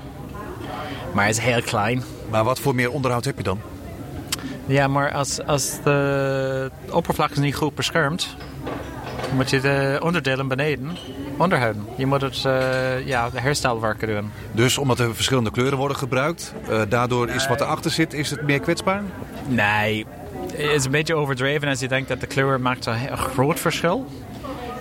maar 1.13 1.25
het 1.25 1.37
is 1.37 1.43
heel 1.43 1.61
klein. 1.61 2.03
Maar 2.31 2.43
wat 2.43 2.59
voor 2.59 2.75
meer 2.75 2.91
onderhoud 2.91 3.25
heb 3.25 3.37
je 3.37 3.43
dan? 3.43 3.59
Ja, 4.65 4.87
maar 4.87 5.11
als, 5.11 5.45
als 5.45 5.81
de 5.83 6.71
oppervlak 6.89 7.31
is 7.31 7.37
niet 7.37 7.55
goed 7.55 7.75
beschermd, 7.75 8.35
moet 9.35 9.49
je 9.49 9.59
de 9.59 9.99
onderdelen 10.03 10.47
beneden 10.47 10.97
onderhouden. 11.37 11.85
Je 11.97 12.05
moet 12.05 12.21
het, 12.21 12.43
uh, 12.45 13.07
ja, 13.07 13.29
de 13.29 13.39
herstelwerken 13.39 14.07
doen. 14.07 14.31
Dus 14.51 14.77
omdat 14.77 14.99
er 14.99 15.15
verschillende 15.15 15.51
kleuren 15.51 15.77
worden 15.77 15.97
gebruikt, 15.97 16.53
uh, 16.69 16.81
daardoor 16.89 17.29
is 17.29 17.47
wat 17.47 17.61
erachter 17.61 17.91
zit, 17.91 18.13
is 18.13 18.29
het 18.29 18.41
meer 18.41 18.59
kwetsbaar? 18.59 19.03
Nee, 19.47 20.05
het 20.51 20.71
is 20.71 20.85
een 20.85 20.91
beetje 20.91 21.15
overdreven 21.15 21.67
als 21.67 21.79
je 21.79 21.87
denkt 21.87 22.09
dat 22.09 22.19
de 22.19 22.27
kleur 22.27 22.61
maakt 22.61 22.85
een, 22.85 23.17
groot 23.17 23.59
verschil. 23.59 24.07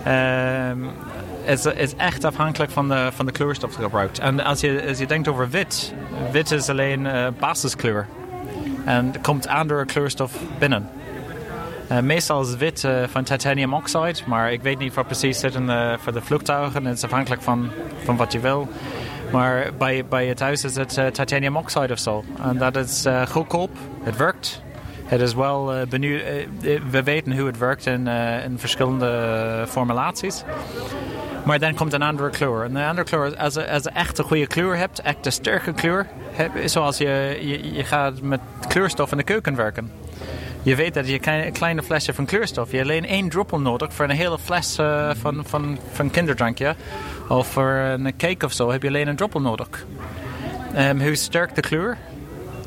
Um, 0.07 0.89
het 1.43 1.73
is 1.75 1.95
echt 1.95 2.23
afhankelijk 2.23 2.71
van 2.71 2.87
de, 2.87 3.09
van 3.13 3.25
de 3.25 3.31
kleurstof 3.31 3.75
gebruikt. 3.75 4.19
En 4.19 4.43
als 4.43 4.59
je, 4.59 4.85
als 4.87 4.97
je 4.97 5.05
denkt 5.05 5.27
over 5.27 5.49
wit, 5.49 5.93
wit 6.31 6.51
is 6.51 6.69
alleen 6.69 7.05
uh, 7.05 7.27
basiskleur. 7.39 8.07
En 8.85 9.13
komt 9.21 9.47
andere 9.47 9.85
kleurstof 9.85 10.33
binnen. 10.59 10.89
Uh, 11.91 11.99
meestal 11.99 12.41
is 12.41 12.55
wit 12.55 12.83
uh, 12.83 13.03
van 13.07 13.23
titanium 13.23 13.73
oxide, 13.73 14.15
maar 14.25 14.51
ik 14.51 14.61
weet 14.61 14.77
niet 14.77 14.93
wat 14.93 15.05
precies 15.05 15.39
zit 15.39 15.55
in 15.55 15.67
de, 15.67 15.97
voor 15.99 16.13
de 16.13 16.21
vliegtuigen. 16.21 16.85
Het 16.85 16.97
is 16.97 17.03
afhankelijk 17.03 17.41
van, 17.41 17.69
van 18.03 18.17
wat 18.17 18.31
je 18.31 18.39
wil. 18.39 18.67
Maar 19.31 19.69
bij, 19.77 20.05
bij 20.05 20.27
het 20.27 20.39
huis 20.39 20.63
is 20.63 20.75
het 20.75 21.13
titanium 21.13 21.57
oxide 21.57 21.93
of 21.93 21.99
zo. 21.99 22.23
En 22.43 22.57
dat 22.57 22.75
is 22.75 23.05
goedkoop, 23.29 23.69
het 24.03 24.17
werkt. 24.17 24.61
Het 25.05 25.21
is 25.21 25.33
wel 25.33 25.73
benieuwd, 25.89 26.21
we 26.91 27.03
weten 27.03 27.37
hoe 27.37 27.47
het 27.47 27.57
werkt 27.57 27.85
in, 27.85 28.07
in 28.43 28.59
verschillende 28.59 29.65
formulaties. 29.67 30.43
Maar 31.43 31.59
dan 31.59 31.75
komt 31.75 31.93
een 31.93 32.01
andere 32.01 32.29
kleur. 32.29 32.63
En 32.63 32.75
een 32.75 32.87
andere 32.87 33.07
kleur, 33.07 33.37
als 33.37 33.53
je, 33.53 33.71
als 33.71 33.83
je 33.83 33.89
echt 33.89 34.17
een 34.17 34.23
goede 34.23 34.47
kleur 34.47 34.77
hebt, 34.77 35.01
echt 35.01 35.25
een 35.25 35.31
sterke 35.31 35.73
kleur, 35.73 36.07
zoals 36.65 36.97
je, 36.97 37.37
je, 37.73 37.83
gaat 37.83 38.21
met 38.21 38.39
kleurstof 38.67 39.11
in 39.11 39.17
de 39.17 39.23
keuken 39.23 39.55
werken. 39.55 39.91
Je 40.63 40.75
weet 40.75 40.93
dat 40.93 41.07
je 41.07 41.19
een 41.27 41.51
kleine 41.51 41.83
flesje 41.83 42.13
van 42.13 42.25
kleurstof, 42.25 42.71
je 42.71 42.77
hebt 42.77 42.89
alleen 42.89 43.05
één 43.05 43.29
druppel 43.29 43.59
nodig 43.59 43.93
voor 43.93 44.05
een 44.05 44.11
hele 44.11 44.39
fles 44.39 44.79
uh, 44.79 45.09
van, 45.13 45.43
van, 45.45 45.79
van 45.91 46.09
kinderdrankje. 46.09 46.75
Of 47.27 47.47
voor 47.47 47.69
een 47.69 48.17
cake 48.17 48.45
of 48.45 48.53
zo 48.53 48.71
heb 48.71 48.81
je 48.81 48.87
alleen 48.87 49.07
een 49.07 49.15
druppel 49.15 49.41
nodig. 49.41 49.85
Um, 50.77 51.01
hoe 51.01 51.15
sterk 51.15 51.55
de 51.55 51.61
kleur, 51.61 51.97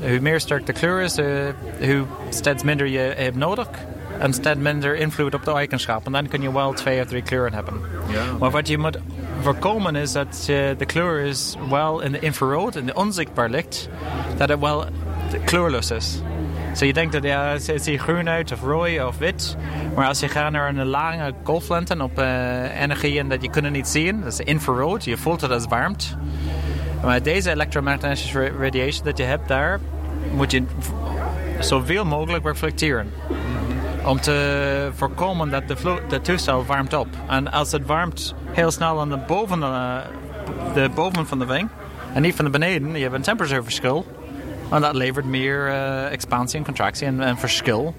hoe 0.01 0.21
meer 0.21 0.41
sterk 0.41 0.67
de 0.67 0.73
kleur 0.73 1.01
is, 1.01 1.19
uh, 1.19 1.27
hoe 1.81 2.05
steeds 2.29 2.63
minder 2.63 2.87
je 2.87 2.99
hebt 2.99 3.37
nodig 3.37 3.69
en 4.19 4.33
steeds 4.33 4.59
minder 4.59 4.97
invloed 4.97 5.35
op 5.35 5.45
de 5.45 5.53
eigenschappen. 5.53 6.13
Dan 6.13 6.29
kun 6.29 6.43
je 6.43 6.53
wel 6.53 6.73
twee 6.73 7.01
of 7.01 7.07
drie 7.07 7.23
kleuren 7.23 7.53
hebben. 7.53 7.81
Maar 8.39 8.51
wat 8.51 8.69
je 8.69 8.79
moet 8.79 8.99
voorkomen 9.41 9.97
is 9.97 10.13
dat 10.13 10.47
uh, 10.51 10.69
de 10.79 10.87
kleur 10.87 11.21
is 11.21 11.57
wel 11.71 12.01
in 12.01 12.13
de 12.13 12.19
infrarood, 12.19 12.77
in 12.77 12.87
de 12.87 12.95
onzichtbaar 12.95 13.51
licht, 13.51 13.89
dat 14.37 14.49
het 14.49 14.61
wel 14.61 14.85
kleurloos 15.45 15.91
is. 15.91 16.23
So 16.73 16.85
je 16.85 16.93
denkt 16.93 17.13
dat 17.13 17.23
ja, 17.23 17.47
het 17.47 17.83
ziet 17.83 18.01
groen 18.01 18.29
uit 18.29 18.53
of 18.53 18.63
rooi 18.63 19.03
of 19.03 19.19
wit. 19.19 19.57
Maar 19.95 20.07
als 20.07 20.21
je 20.21 20.29
gaat 20.29 20.53
naar 20.53 20.69
een 20.69 20.87
lange 20.87 21.33
golflengte 21.43 22.03
op 22.03 22.19
uh, 22.19 22.81
energie 22.81 23.19
en 23.19 23.29
dat 23.29 23.43
je 23.43 23.51
kunt 23.51 23.71
niet 23.71 23.89
zien, 23.89 24.21
dat 24.21 24.33
is 24.33 24.41
infrarood, 24.41 25.05
je 25.05 25.17
voelt 25.17 25.41
het 25.41 25.51
als 25.51 25.67
warmt. 25.67 26.17
Maar 27.03 27.23
deze 27.23 27.51
elektromagnetische 27.51 28.53
radiation 28.59 29.05
dat 29.05 29.19
je 29.19 29.25
hebt 29.25 29.49
daar, 29.49 29.81
moet 30.35 30.51
je 30.51 30.63
zoveel 31.59 32.05
mogelijk 32.05 32.45
reflecteren 32.45 33.13
om 34.05 34.21
te 34.21 34.91
voorkomen 34.95 35.51
dat 35.51 35.69
de, 35.69 36.01
de 36.09 36.21
toestel 36.21 36.65
warmt 36.65 36.93
op. 36.93 37.07
En 37.29 37.53
als 37.53 37.73
het 37.73 37.87
warmt 37.87 38.35
heel 38.51 38.71
snel 38.71 39.01
aan 39.01 39.09
de 39.09 39.17
boven, 39.17 39.61
de, 39.61 40.01
de 40.75 40.91
boven 40.95 41.27
van 41.27 41.39
de 41.39 41.47
wing 41.47 41.69
en 42.13 42.23
niet 42.23 42.35
van 42.35 42.45
de 42.45 42.51
beneden, 42.51 42.97
je 42.97 43.03
hebt 43.03 43.15
een 43.15 43.23
temperatuurverschil. 43.23 44.07
En 44.71 44.81
dat 44.81 44.95
levert 44.95 45.25
meer 45.25 45.69
uh, 45.69 46.13
expansie 46.13 46.59
en 46.59 46.65
contractie 46.65 47.07
en, 47.07 47.21
en 47.21 47.39
verschil. 47.39 47.95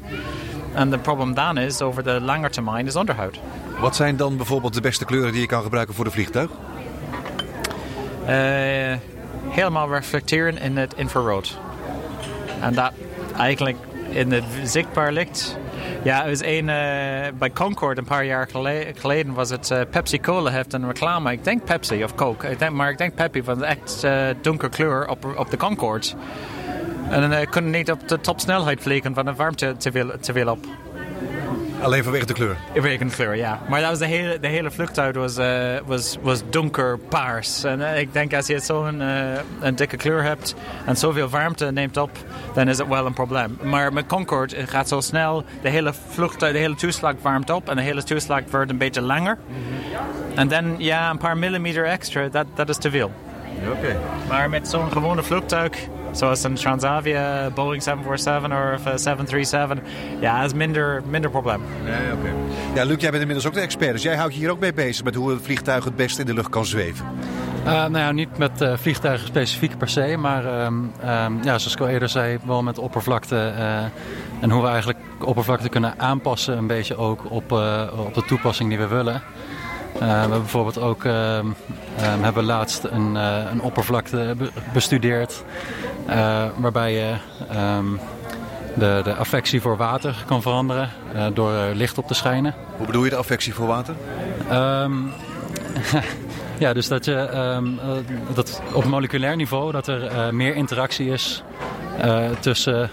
En 0.74 0.92
het 0.92 1.02
probleem 1.02 1.34
dan 1.34 1.58
is, 1.58 1.82
over 1.82 2.04
de 2.04 2.22
lange 2.22 2.50
termijn, 2.50 2.86
is 2.86 2.96
onderhoud. 2.96 3.40
Wat 3.80 3.96
zijn 3.96 4.16
dan 4.18 4.38
bijvoorbeeld 4.38 4.74
de 4.74 4.82
beste 4.82 5.06
kleuren 5.06 5.32
die 5.32 5.42
je 5.42 5.48
kan 5.48 5.64
gebruiken 5.64 5.96
voor 5.96 6.06
de 6.06 6.12
vliegtuig? 6.12 6.50
Uh, 8.22 8.98
helemaal 9.48 9.90
reflecteren 9.90 10.58
in 10.58 10.78
het 10.78 10.94
infrarood. 10.94 11.58
En 12.62 12.74
dat 12.74 12.92
eigenlijk 13.38 13.78
in 14.10 14.32
het 14.32 14.44
zichtbaar 14.64 15.12
licht 15.12 15.58
Ja, 16.06 16.24
er 16.24 16.30
was 16.30 16.42
een 16.42 16.68
uh, 16.68 17.38
bij 17.38 17.52
Concord 17.54 17.98
een 17.98 18.06
paar 18.06 18.26
jaar 18.26 18.48
geleden 18.96 19.34
was 19.34 19.50
het 19.50 19.70
uh, 19.70 19.82
Pepsi 19.90 20.20
Cola 20.20 20.52
heeft 20.52 20.74
een 20.74 20.88
reclame. 20.88 21.32
Ik 21.32 21.44
denk 21.44 21.64
Pepsi 21.64 22.04
of 22.04 22.16
Coke, 22.16 22.50
ik 22.50 22.60
denk, 22.60 22.72
maar 22.72 22.90
ik 22.90 22.98
denk 22.98 23.16
Pepsi 23.16 23.44
van 23.44 23.64
echt 23.64 24.02
uh, 24.06 24.28
donker 24.42 24.70
kleur 24.70 25.08
op, 25.10 25.34
op 25.38 25.52
de 25.52 25.58
Concorde. 25.58 26.08
En 27.10 27.30
dan 27.30 27.46
kunnen 27.50 27.72
niet 27.72 27.92
op 27.92 28.08
de 28.08 28.20
topsnelheid 28.20 28.82
vliegen 28.82 29.14
van 29.14 29.26
de 29.26 29.34
warmte 29.34 29.76
te 29.78 29.92
veel, 29.92 30.12
te 30.20 30.34
veel 30.34 30.50
op. 30.50 30.66
Alleen 31.82 32.04
vanwege 32.04 32.26
de 32.26 32.34
kleur? 32.34 32.58
Vanwege 32.74 33.06
de 33.06 33.12
kleur, 33.12 33.36
ja. 33.36 33.60
Maar 33.70 33.80
dat 33.80 33.90
was 33.90 34.00
de 34.00 34.06
hele, 34.06 34.40
de 34.40 34.48
hele 34.48 34.72
vluchtuig 34.72 35.16
was, 35.16 35.38
uh, 35.38 35.78
was, 35.86 36.18
was 36.22 36.42
donker 36.50 36.98
paars. 36.98 37.64
En 37.64 37.80
uh, 37.80 38.00
ik 38.00 38.14
denk 38.14 38.34
als 38.34 38.48
je 38.48 38.60
zo'n 38.60 39.02
uh, 39.02 39.34
een 39.60 39.76
dikke 39.76 39.98
kleur 39.98 40.24
hebt 40.24 40.56
en 40.86 40.98
zoveel 40.98 41.30
warmte 41.30 41.72
neemt 41.72 41.98
op, 41.98 42.10
dan 42.54 42.68
is 42.68 42.78
het 42.78 42.88
wel 42.88 43.06
een 43.06 43.14
probleem. 43.14 43.58
Maar 43.64 43.94
met 43.94 44.06
Concorde 44.06 44.56
het 44.56 44.70
gaat 44.70 44.88
zo 44.88 45.02
snel, 45.02 45.44
de 45.62 45.70
hele 45.70 45.94
vluchtuig, 46.10 46.54
de 46.54 46.60
hele 46.60 46.76
toeslag 46.76 47.14
warmt 47.22 47.50
op 47.50 47.70
en 47.70 47.76
de 47.76 47.82
hele 47.82 48.04
toeslag 48.04 48.42
wordt 48.52 48.72
een 48.72 48.78
beetje 48.78 49.02
langer. 49.02 49.38
En 50.36 50.48
dan, 50.48 50.76
ja, 50.78 51.10
een 51.10 51.18
paar 51.18 51.38
millimeter 51.38 51.86
extra, 51.86 52.28
dat, 52.28 52.46
dat 52.56 52.70
is 52.70 52.78
te 52.78 52.90
veel. 52.90 53.12
Oké. 53.60 53.78
Okay. 53.78 53.98
Maar 54.28 54.50
met 54.50 54.68
zo'n 54.68 54.92
gewone 54.92 55.24
vliegtuig 55.24 55.88
zoals 56.12 56.44
een 56.44 56.54
Transavia, 56.54 57.50
Boeing 57.50 57.84
747 57.84 58.94
of 58.94 59.00
737. 59.00 59.80
Ja, 60.20 60.42
dat 60.42 60.46
is 60.46 60.54
minder, 60.54 61.02
minder 61.10 61.30
probleem. 61.30 61.62
Nee, 61.84 62.14
oké. 62.14 62.30
Ja, 62.74 62.84
Luc, 62.84 63.02
jij 63.02 63.10
bent 63.10 63.22
inmiddels 63.22 63.48
ook 63.48 63.54
de 63.54 63.60
expert. 63.60 63.92
Dus 63.92 64.04
jij 64.04 64.16
houdt 64.16 64.34
je 64.34 64.40
hier 64.40 64.52
ook 64.52 64.60
mee 64.60 64.74
bezig 64.74 65.04
met 65.04 65.16
hoe 65.16 65.32
een 65.32 65.42
vliegtuig 65.42 65.84
het 65.84 65.96
best 65.96 66.20
in 66.20 66.26
de 66.26 66.34
lucht 66.34 66.50
kan 66.50 66.66
zweven. 66.66 67.06
Uh, 67.66 67.72
nou 67.72 67.98
ja, 67.98 68.12
niet 68.12 68.38
met 68.38 68.62
uh, 68.62 68.78
vliegtuigen 68.78 69.28
specifiek 69.28 69.78
per 69.78 69.90
se, 69.90 70.18
maar 70.18 70.66
um, 70.66 70.92
um, 71.04 71.44
ja, 71.44 71.58
zoals 71.58 71.74
ik 71.74 71.80
al 71.80 71.88
eerder 71.88 72.10
zei, 72.10 72.38
wel 72.46 72.64
met 72.64 72.78
oppervlakte 72.78 73.54
uh, 73.58 73.78
en 74.40 74.50
hoe 74.50 74.62
we 74.62 74.68
eigenlijk 74.68 75.00
oppervlakte 75.20 75.70
kunnen 75.70 75.94
aanpassen 76.00 76.58
een 76.58 76.68
beetje 76.68 76.98
ook 76.98 77.32
op, 77.32 77.52
op 78.06 78.14
de 78.14 78.24
toepassing 78.28 78.70
die 78.70 78.78
we 78.78 78.88
willen. 78.88 79.22
We 80.00 80.06
hebben 80.06 80.40
bijvoorbeeld 80.40 80.80
ook 80.80 81.04
um, 81.04 81.56
hebben 81.98 82.44
laatst 82.44 82.84
een, 82.84 83.16
een 83.16 83.62
oppervlakte 83.62 84.36
bestudeerd 84.74 85.44
uh, 86.10 86.46
waarbij 86.58 86.94
je 86.94 87.14
um, 87.78 88.00
de, 88.74 89.02
de 89.04 89.16
affectie 89.16 89.62
voor 89.62 89.78
water 89.78 90.24
kan 90.26 90.42
veranderen 90.42 90.90
uh, 91.16 91.26
door 91.34 91.52
licht 91.74 91.98
op 91.98 92.08
te 92.08 92.14
schijnen. 92.14 92.54
Hoe 92.78 92.86
bedoel 92.86 93.04
je 93.04 93.10
de 93.10 93.16
affectie 93.16 93.54
voor 93.54 93.68
water? 93.68 93.96
Um, 94.52 95.12
ja, 96.64 96.74
dus 96.74 96.88
dat, 96.88 97.06
je, 97.06 97.38
um, 97.38 97.80
dat 98.34 98.62
op 98.74 98.86
moleculair 98.86 99.36
niveau 99.36 99.72
dat 99.72 99.88
er 99.88 100.36
meer 100.36 100.56
interactie 100.56 101.10
is 101.10 101.44
tussen 102.40 102.90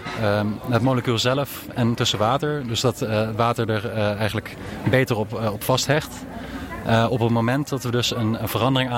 het 0.69 0.81
molecuul 0.81 1.17
zelf 1.17 1.65
en 1.73 1.93
tussen 1.93 2.19
water. 2.19 2.67
Dus 2.67 2.81
dat 2.81 3.05
water 3.35 3.69
er 3.69 3.91
eigenlijk 4.17 4.55
beter 4.89 5.17
op, 5.17 5.49
op 5.51 5.63
vasthecht. 5.63 6.25
Uh, 6.87 7.05
op 7.09 7.19
het 7.19 7.29
moment 7.29 7.69
dat 7.69 7.83
we 7.83 7.91
dus 7.91 8.15
een, 8.15 8.37
verandering 8.43 8.91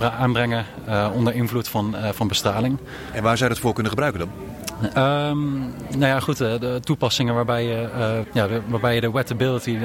aanbrengen, 0.00 0.64
uh, 0.88 1.08
onder 1.14 1.34
invloed 1.34 1.68
van, 1.68 1.96
uh, 1.96 2.08
van 2.08 2.28
bestraling. 2.28 2.78
En 3.12 3.22
waar 3.22 3.36
zou 3.36 3.48
je 3.48 3.54
dat 3.54 3.64
voor 3.64 3.72
kunnen 3.72 3.92
gebruiken 3.92 4.20
dan? 4.20 4.30
Um, 4.84 5.72
nou 5.88 6.06
ja, 6.06 6.20
goed, 6.20 6.36
de 6.38 6.78
toepassingen 6.84 7.34
waarbij 7.34 7.64
je, 7.64 7.88
ja, 8.32 8.46
de, 8.46 8.60
waarbij 8.66 8.94
je 8.94 9.00
de 9.00 9.12
wettability, 9.12 9.78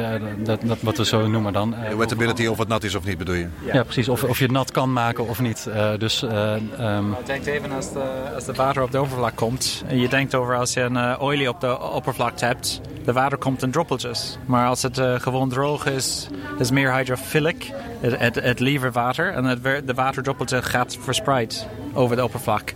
dat, 0.44 0.60
dat, 0.62 0.82
wat 0.82 0.98
we 0.98 1.06
zo 1.06 1.28
noemen 1.28 1.54
dan. 1.54 1.76
de 1.90 1.96
wettability 1.96 2.46
of 2.46 2.58
het 2.58 2.68
nat 2.68 2.84
is 2.84 2.96
of 2.96 3.06
niet 3.06 3.18
bedoel 3.18 3.36
je? 3.36 3.48
Ja, 3.66 3.74
ja 3.74 3.84
precies, 3.84 4.10
of, 4.10 4.24
of 4.24 4.38
je 4.38 4.44
het 4.44 4.54
nat 4.54 4.72
kan 4.72 4.94
maken 4.94 5.28
of 5.28 5.40
niet. 5.40 5.70
dus, 5.98 6.22
um... 6.22 7.16
Denk 7.26 7.46
even 7.46 7.72
als 7.72 7.94
de, 7.94 8.04
als 8.36 8.46
de 8.46 8.54
water 8.54 8.84
op 8.84 8.92
de 8.92 9.02
oppervlak 9.02 9.36
komt. 9.36 9.84
En 9.88 10.00
je 10.00 10.10
denkt 10.10 10.36
over 10.36 10.56
als 10.56 10.74
je 10.74 10.82
een 10.82 11.18
olie 11.18 11.50
op 11.50 11.62
de 11.62 11.80
oppervlak 11.80 12.40
hebt, 12.40 12.82
de 13.06 13.14
water 13.14 13.38
komt 13.38 13.64
in 13.64 13.72
druppeltjes. 13.72 14.38
Maar 14.46 14.68
als 14.68 14.82
het 14.82 15.02
gewoon 15.18 15.50
droog 15.50 15.86
is, 15.86 16.28
is 16.60 16.72
meer 16.72 16.94
hydrofobic 16.96 17.74
het, 18.00 18.20
het, 18.20 18.36
het 18.36 18.60
liever 18.60 18.92
water. 18.92 19.34
En 19.34 19.44
het, 19.44 19.64
de 19.64 19.94
waterdruppeltje 19.94 20.62
gaat 20.62 20.98
verspreid 21.02 21.68
over 21.94 22.16
de 22.16 22.24
oppervlak. 22.24 22.74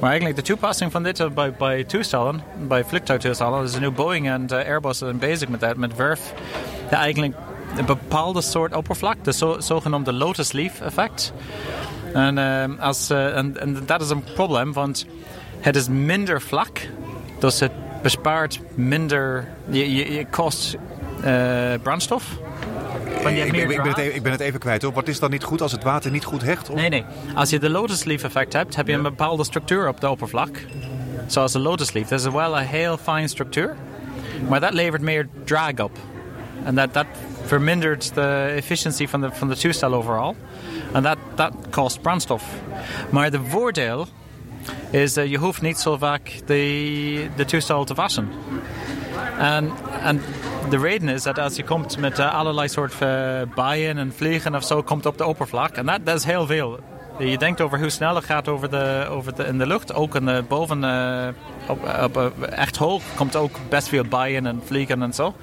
Maar 0.00 0.10
eigenlijk 0.10 0.40
de 0.40 0.52
toepassing 0.52 0.92
van 0.92 1.02
dit 1.02 1.34
bij, 1.34 1.52
bij 1.52 1.84
toestellen, 1.84 2.42
bij 2.68 2.84
vliegtuigtoestellen, 2.84 3.64
is 3.64 3.78
nu 3.78 3.90
Boeing 3.90 4.28
en 4.28 4.46
uh, 4.52 4.56
Airbus 4.56 4.98
zijn 4.98 5.18
bezig 5.18 5.48
met 5.48 5.60
dat, 5.60 5.76
met 5.76 5.96
werf. 5.96 6.32
De 6.90 6.96
eigenlijk 6.96 7.34
een 7.76 7.84
bepaalde 7.84 8.40
soort 8.40 8.74
oppervlak, 8.74 9.24
de 9.24 9.32
zo, 9.32 9.60
zogenaamde 9.60 10.12
lotus 10.12 10.52
leaf 10.52 10.80
effect. 10.80 11.32
En, 12.12 12.36
uh, 12.36 12.64
als, 12.80 13.10
en, 13.10 13.60
en 13.60 13.82
dat 13.86 14.00
is 14.00 14.10
een 14.10 14.24
probleem, 14.34 14.72
want 14.72 15.06
het 15.60 15.76
is 15.76 15.88
minder 15.88 16.40
vlak, 16.40 16.88
dus 17.38 17.60
het 17.60 17.72
bespaart 18.02 18.60
minder, 18.74 19.48
je, 19.70 19.94
je, 19.94 20.12
je 20.12 20.26
kost 20.26 20.76
brandstof. 21.82 22.24
Ik, 23.26 23.52
ik, 23.52 23.66
ben 23.66 23.88
het 23.88 23.98
even, 23.98 24.14
ik 24.14 24.22
ben 24.22 24.32
het 24.32 24.40
even 24.40 24.60
kwijt 24.60 24.82
hoor. 24.82 24.92
Wat 24.92 25.08
is 25.08 25.18
dan 25.18 25.30
niet 25.30 25.44
goed 25.44 25.62
als 25.62 25.72
het 25.72 25.82
water 25.82 26.10
niet 26.10 26.24
goed 26.24 26.42
hecht? 26.42 26.70
Of? 26.70 26.76
Nee, 26.76 26.88
nee. 26.88 27.04
Als 27.34 27.50
je 27.50 27.58
de 27.58 27.70
lotus 27.70 28.04
leaf 28.04 28.22
effect 28.22 28.52
hebt, 28.52 28.76
heb 28.76 28.86
je 28.86 28.92
een 28.92 29.02
bepaalde 29.02 29.44
structuur 29.44 29.88
op 29.88 30.00
de 30.00 30.08
oppervlak. 30.08 30.64
Zoals 31.26 31.52
de 31.52 31.58
lotus 31.58 31.92
leaf. 31.92 32.08
Dat 32.08 32.20
is 32.20 32.26
wel 32.26 32.58
een 32.58 32.66
heel 32.66 32.96
fijn 32.96 33.28
structuur. 33.28 33.76
Maar 34.48 34.60
dat 34.60 34.72
levert 34.72 35.02
meer 35.02 35.28
drag 35.44 35.78
op. 35.78 35.98
En 36.64 36.74
dat, 36.74 36.94
dat 36.94 37.06
vermindert 37.44 38.14
de 38.14 38.52
efficiëntie 38.56 39.08
van 39.08 39.20
de, 39.20 39.28
van 39.32 39.54
toestel 39.54 39.94
overal. 39.94 40.36
En 40.92 41.02
dat, 41.02 41.16
dat 41.34 41.52
kost 41.70 42.02
brandstof. 42.02 42.44
Maar 43.10 43.30
de 43.30 43.40
voordeel 43.48 44.06
is 44.90 45.14
dat 45.14 45.30
je 45.30 45.38
hoeft 45.38 45.62
niet 45.62 45.78
zo 45.78 45.96
vaak 45.96 46.32
de, 46.46 47.26
de 47.36 47.44
toestel 47.44 47.84
te 47.84 47.94
wassen. 47.94 48.28
En, 49.38 49.70
en 50.02 50.22
de 50.70 50.78
reden 50.78 51.08
is 51.08 51.22
dat 51.22 51.38
als 51.38 51.56
je 51.56 51.64
komt 51.64 51.98
met 51.98 52.18
uh, 52.18 52.34
allerlei 52.34 52.68
soorten 52.68 53.40
uh, 53.48 53.54
bijen 53.54 53.98
en 53.98 54.12
vliegen 54.16 54.54
of 54.54 54.64
zo, 54.64 54.82
komt 54.82 55.06
op 55.06 55.18
de 55.18 55.26
oppervlak. 55.26 55.76
En 55.76 55.86
dat, 55.86 56.00
dat 56.04 56.18
is 56.18 56.24
heel 56.24 56.46
veel. 56.46 56.78
Je 57.18 57.38
denkt 57.38 57.60
over 57.60 57.78
hoe 57.78 57.90
snel 57.90 58.14
het 58.14 58.24
gaat 58.24 58.48
over 58.48 58.70
de, 58.70 59.06
over 59.10 59.34
de, 59.34 59.44
in 59.44 59.58
de 59.58 59.66
lucht. 59.66 59.94
Ook 59.94 60.14
in 60.14 60.26
de, 60.26 60.44
boven, 60.48 60.82
uh, 60.82 61.28
op, 62.02 62.32
echt 62.50 62.76
hoog, 62.76 63.02
komt 63.14 63.36
ook 63.36 63.56
best 63.68 63.88
veel 63.88 64.04
bijen 64.04 64.46
en 64.46 64.62
vliegen 64.64 65.02
en 65.02 65.12
zo. 65.12 65.34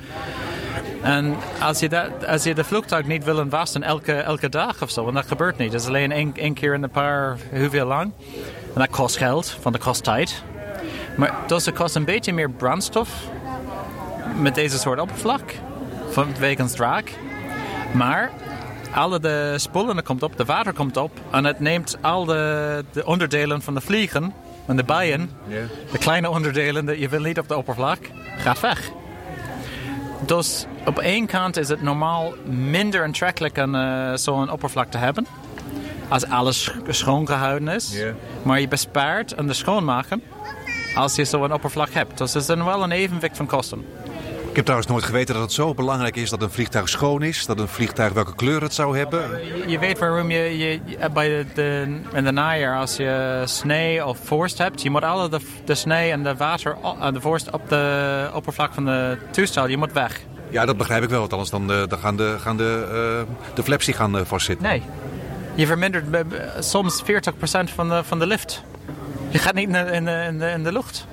En 1.02 1.36
als 1.62 1.80
je, 1.80 1.90
dat, 1.90 2.28
als 2.28 2.44
je 2.44 2.56
de 2.56 2.64
vliegtuig 2.64 3.06
niet 3.06 3.24
wil 3.24 3.46
wassen 3.50 3.84
elke, 3.84 4.14
elke 4.14 4.50
dag 4.50 4.82
of 4.82 4.92
zo, 4.92 5.08
en 5.08 5.14
dat 5.14 5.28
gebeurt 5.28 5.58
niet. 5.58 5.72
Dat 5.72 5.82
is 5.82 5.88
alleen 5.88 6.12
één, 6.12 6.54
keer 6.54 6.74
in 6.74 6.84
een 6.84 6.90
paar, 6.90 7.38
hoeveel 7.52 7.86
lang. 7.86 8.12
En 8.74 8.80
dat 8.82 8.90
kost 8.90 9.18
geld, 9.18 9.58
van 9.62 9.72
de 9.72 9.80
kost 9.80 10.04
tijd. 10.04 10.44
Maar 11.16 11.34
dus 11.48 11.66
het 11.66 11.76
kost 11.76 11.96
een 11.96 12.06
beetje 12.06 12.34
meer 12.34 12.50
brandstof 12.50 13.10
met 14.40 14.56
deze 14.56 14.78
soort 14.78 15.00
oppervlak 15.00 15.54
van 16.10 16.36
wegens 16.40 16.74
draak. 16.74 17.12
Maar 17.94 18.32
alle 18.94 19.20
de 19.20 19.54
spullen 19.58 20.04
komt 20.04 20.24
op, 20.24 20.38
de 20.38 20.46
water 20.46 20.74
komt 20.74 20.98
op 20.98 21.12
en 21.32 21.46
het 21.46 21.60
neemt 21.60 21.98
al 22.02 22.26
de, 22.26 22.84
de 22.92 23.06
onderdelen 23.06 23.62
van 23.62 23.74
de 23.74 23.82
vliegen 23.82 24.34
en 24.66 24.76
de 24.76 24.84
bijen, 24.84 25.30
de 25.92 25.98
kleine 25.98 26.30
onderdelen 26.30 26.86
die 26.86 27.00
je 27.00 27.10
wil 27.10 27.22
niet 27.22 27.40
op 27.40 27.48
de 27.48 27.58
oppervlak, 27.58 28.00
gaat 28.38 28.60
weg. 28.60 28.92
Dus 30.26 30.66
op 30.86 31.00
één 31.00 31.26
kant 31.26 31.58
is 31.58 31.70
het 31.70 31.82
normaal 31.82 32.34
minder 32.46 33.04
aantrekkelijk 33.04 33.58
om 33.58 33.76
uh, 33.76 34.14
zo'n 34.14 34.52
oppervlak 34.52 34.92
te 34.92 34.98
hebben. 34.98 35.28
Als 36.08 36.26
alles 36.26 36.72
schoon 36.88 37.28
gehouden 37.28 37.68
is. 37.68 38.04
Maar 38.44 38.60
je 38.60 38.68
bespaart 38.68 39.38
aan 39.38 39.48
de 39.48 39.54
schoonmaken 39.54 40.22
als 40.96 41.16
je 41.16 41.26
zo'n 41.26 41.54
oppervlak 41.54 41.90
hebt. 41.90 42.18
Dus 42.18 42.34
het 42.34 42.42
is 42.42 42.48
dan 42.48 42.66
wel 42.66 42.84
een 42.84 42.92
evenwicht 42.92 43.38
van 43.38 43.46
kosten. 43.46 43.86
Ik 44.58 44.64
heb 44.66 44.76
trouwens 44.76 45.02
nooit 45.02 45.12
geweten 45.12 45.34
dat 45.34 45.44
het 45.44 45.54
zo 45.54 45.74
belangrijk 45.74 46.16
is 46.16 46.30
dat 46.30 46.42
een 46.42 46.50
vliegtuig 46.50 46.90
schoon 46.90 47.24
is. 47.24 47.46
Dat 47.46 47.60
een 47.60 47.68
vliegtuig 47.68 48.14
welke 48.14 48.36
kleur 48.36 48.62
het 48.62 48.74
zou 48.74 48.98
hebben. 48.98 49.42
Je, 49.70 49.80
weet 49.80 50.00
waarom 50.00 50.32
je, 50.32 50.58
je 50.58 50.80
bij 51.14 51.28
de, 51.28 51.46
de, 51.54 52.00
in 52.14 52.24
de 52.24 52.32
najaar 52.32 52.80
als 52.80 52.96
je 52.96 53.42
snee 53.46 54.06
of 54.06 54.18
vorst 54.24 54.58
hebt. 54.58 54.82
Je 54.82 54.90
moet 54.90 55.04
alle 55.04 55.30
de, 55.30 55.40
de 55.66 55.76
snee 55.76 56.12
en 56.12 56.24
de 56.24 56.36
water 56.36 56.78
en 57.02 57.14
de 57.14 57.22
vorst 57.22 57.52
op 57.52 57.70
de 57.70 58.30
oppervlak 58.34 58.74
van 58.74 58.86
de 58.86 59.18
toestel, 59.32 59.68
je 59.68 59.78
moet 59.78 59.94
weg. 59.94 60.20
Ja, 60.50 60.66
dat 60.66 60.78
begrijp 60.78 61.04
ik 61.04 61.10
wel. 61.10 61.20
Want 61.20 61.32
anders 61.32 61.50
dan, 61.50 61.68
dan 61.68 62.00
gaan 62.00 62.18
de, 62.18 62.36
gaan 62.40 62.58
de, 62.58 62.88
uh, 63.28 63.56
de 63.56 63.64
flaps 63.64 63.86
die 63.86 63.94
gaan 63.94 64.16
uh, 64.16 64.22
vastzitten. 64.26 64.68
Nee. 64.68 64.84
Je 65.56 65.66
vermindert 65.66 66.06
soms 66.60 67.04
40% 67.04 67.06
van 67.76 67.90
de, 67.90 68.04
van 68.04 68.20
de 68.20 68.28
lift. 68.28 68.64
Je 69.30 69.38
gaat 69.38 69.54
niet 69.54 69.68
in 69.68 69.74
de, 69.74 69.92
in 69.92 70.06
de, 70.06 70.26
in 70.28 70.38
de, 70.38 70.50
in 70.50 70.64
de 70.64 70.72
lucht. 70.72 71.08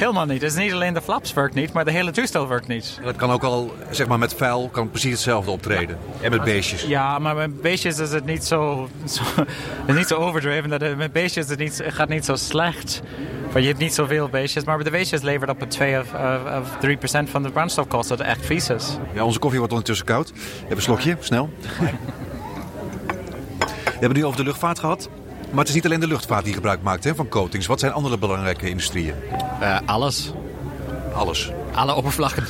Helemaal 0.00 0.26
niet. 0.26 0.42
Het 0.42 0.50
is 0.50 0.56
niet 0.56 0.72
alleen 0.72 0.94
de 0.94 1.02
flaps 1.02 1.32
werkt 1.32 1.54
niet, 1.54 1.72
maar 1.72 1.84
de 1.84 1.90
hele 1.90 2.10
toestel 2.10 2.48
werkt 2.48 2.66
niet. 2.66 2.98
Dat 3.02 3.16
kan 3.16 3.30
ook 3.30 3.42
al, 3.42 3.74
zeg 3.90 4.06
maar 4.06 4.18
met 4.18 4.34
vuil, 4.34 4.68
kan 4.68 4.90
precies 4.90 5.10
hetzelfde 5.10 5.50
optreden. 5.50 5.98
En 6.20 6.30
met 6.30 6.44
beestjes. 6.44 6.82
Ja, 6.82 7.18
maar 7.18 7.36
met 7.36 7.62
beestjes 7.62 7.98
is 7.98 8.12
het 8.12 8.24
niet 8.24 8.44
zo, 8.44 8.88
zo 9.04 9.22
is 9.86 9.94
niet 10.00 10.06
zo 10.06 10.16
overdreven. 10.16 10.70
Dat 10.70 10.80
het, 10.80 10.96
met 10.96 11.12
beestjes 11.12 11.48
het 11.48 11.58
niet, 11.58 11.78
het 11.84 11.94
gaat 11.94 12.08
niet 12.08 12.24
zo 12.24 12.36
slecht. 12.36 13.02
Want 13.42 13.64
je 13.64 13.66
hebt 13.66 13.78
niet 13.78 13.94
zoveel 13.94 14.28
beestjes, 14.28 14.64
maar 14.64 14.84
de 14.84 14.90
beestjes 14.90 15.22
levert 15.22 15.50
op 15.50 15.70
2 15.70 15.98
of, 15.98 16.12
of 16.60 16.76
3 16.80 16.96
procent 16.96 17.30
van 17.30 17.42
de 17.42 17.50
brandstofkosten 17.50 18.16
dat 18.16 18.26
echt 18.26 18.46
vies 18.46 18.68
is. 18.68 18.96
Ja, 19.14 19.24
onze 19.24 19.38
koffie 19.38 19.58
wordt 19.58 19.72
ondertussen 19.72 20.06
koud. 20.06 20.32
Even 20.64 20.76
een 20.76 20.82
slokje, 20.82 21.16
snel. 21.20 21.50
We 23.84 24.06
hebben 24.06 24.18
nu 24.18 24.24
over 24.24 24.38
de 24.38 24.44
luchtvaart 24.44 24.78
gehad. 24.78 25.08
Maar 25.50 25.58
het 25.58 25.68
is 25.68 25.74
niet 25.74 25.84
alleen 25.84 26.00
de 26.00 26.06
luchtvaart 26.06 26.44
die 26.44 26.54
gebruik 26.54 26.82
maakt 26.82 27.04
hè, 27.04 27.14
van 27.14 27.28
coatings. 27.28 27.66
Wat 27.66 27.80
zijn 27.80 27.92
andere 27.92 28.18
belangrijke 28.18 28.68
industrieën? 28.68 29.14
Uh, 29.60 29.78
alles. 29.86 30.32
Alles. 31.14 31.50
Alle 31.74 31.94
oppervlakken. 31.94 32.44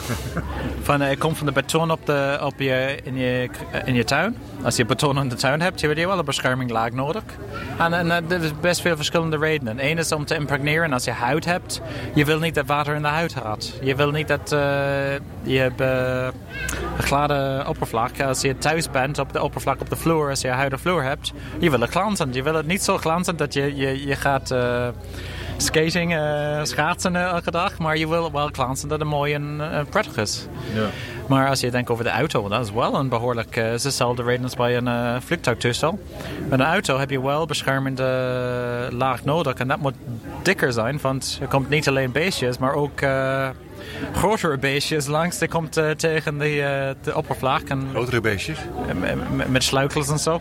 van, 0.82 1.02
uh, 1.02 1.18
komt 1.18 1.36
van 1.36 1.46
de 1.46 1.52
beton 1.52 1.90
op 1.90 2.06
de, 2.06 2.38
op 2.42 2.60
je, 2.60 2.98
in, 3.02 3.16
je, 3.16 3.50
in 3.84 3.94
je 3.94 4.04
tuin. 4.04 4.36
Als 4.62 4.76
je 4.76 4.86
beton 4.86 5.18
in 5.18 5.28
de 5.28 5.34
tuin 5.34 5.60
hebt, 5.60 5.80
heb 5.80 5.96
je 5.96 6.06
wel 6.06 6.18
een 6.18 6.24
bescherminglaag 6.24 6.90
nodig. 6.90 7.22
En, 7.78 8.06
uh, 8.06 8.30
er 8.30 8.42
is 8.42 8.50
best 8.60 8.80
veel 8.80 8.96
verschillende 8.96 9.38
redenen. 9.38 9.86
Eén 9.86 9.98
is 9.98 10.12
om 10.12 10.24
te 10.24 10.34
impregneren. 10.34 10.92
Als 10.92 11.04
je 11.04 11.10
huid 11.10 11.44
hebt, 11.44 11.80
je 12.14 12.24
wil 12.24 12.38
niet 12.38 12.54
dat 12.54 12.66
water 12.66 12.94
in 12.94 13.02
de 13.02 13.08
huid 13.08 13.32
gaat. 13.32 13.72
Je 13.82 13.94
wil 13.94 14.10
niet 14.10 14.28
dat 14.28 14.52
uh, 14.52 14.58
je 15.42 15.58
hebt 15.58 15.80
een 15.80 17.02
gladde 17.02 17.64
oppervlak. 17.66 18.20
Als 18.20 18.40
je 18.40 18.58
thuis 18.58 18.90
bent 18.90 19.18
op 19.18 19.32
de 19.32 19.42
oppervlak 19.42 19.80
op 19.80 19.90
de 19.90 19.96
vloer, 19.96 20.28
als 20.28 20.40
je 20.40 20.48
huid 20.48 20.72
of 20.72 20.80
vloer 20.80 21.02
hebt, 21.02 21.32
je 21.58 21.70
wil 21.70 21.80
het 21.80 21.90
glanzend. 21.90 22.34
Je 22.34 22.42
wil 22.42 22.54
het 22.54 22.66
niet 22.66 22.82
zo 22.82 22.96
glanzend 22.96 23.38
dat 23.38 23.54
je, 23.54 23.76
je, 23.76 24.06
je 24.06 24.16
gaat 24.16 24.54
skating, 25.60 26.14
uh, 26.14 26.60
schaatsen 26.62 27.16
elke 27.16 27.50
dag. 27.50 27.78
Maar 27.78 27.96
je 27.96 28.08
wil 28.08 28.32
wel 28.32 28.50
klanten 28.50 28.88
dat 28.88 28.98
het 28.98 29.08
mooi 29.08 29.34
en 29.34 29.56
uh, 29.60 29.80
prettig 29.90 30.16
is. 30.16 30.46
Ja. 30.74 30.86
Maar 31.28 31.48
als 31.48 31.60
je 31.60 31.70
denkt 31.70 31.90
over 31.90 32.04
de 32.04 32.10
auto, 32.10 32.48
dat 32.48 32.64
is 32.64 32.72
wel 32.72 32.94
een 32.94 33.08
behoorlijk... 33.08 33.56
Uh, 33.56 33.72
is 33.72 33.82
dezelfde 33.82 34.22
reden 34.22 34.44
als 34.44 34.56
bij 34.56 34.76
een 34.76 34.86
uh, 34.86 35.16
vliegtuigtoestel. 35.20 35.98
Met 36.48 36.60
een 36.60 36.66
auto 36.66 36.98
heb 36.98 37.10
je 37.10 37.22
wel 37.22 37.46
beschermende 37.46 38.88
laag 38.92 39.24
nodig. 39.24 39.54
En 39.54 39.68
dat 39.68 39.78
moet 39.78 39.94
dikker 40.42 40.72
zijn, 40.72 40.98
want 41.02 41.38
er 41.40 41.48
komt 41.48 41.68
niet 41.68 41.88
alleen 41.88 42.12
beestjes, 42.12 42.58
maar 42.58 42.74
ook... 42.74 43.00
grotere 44.12 44.58
beestjes 44.58 45.06
langs. 45.06 45.38
Die 45.38 45.48
komt 45.48 45.78
uh, 45.78 45.90
tegen 45.90 46.38
de, 46.38 46.56
uh, 46.56 46.64
de 47.02 47.16
oppervlak. 47.16 47.68
En, 47.68 47.88
grotere 47.90 48.20
beestjes? 48.20 48.58
Met, 49.48 49.64
sluikels 49.64 50.08
en 50.08 50.18
zo. 50.18 50.40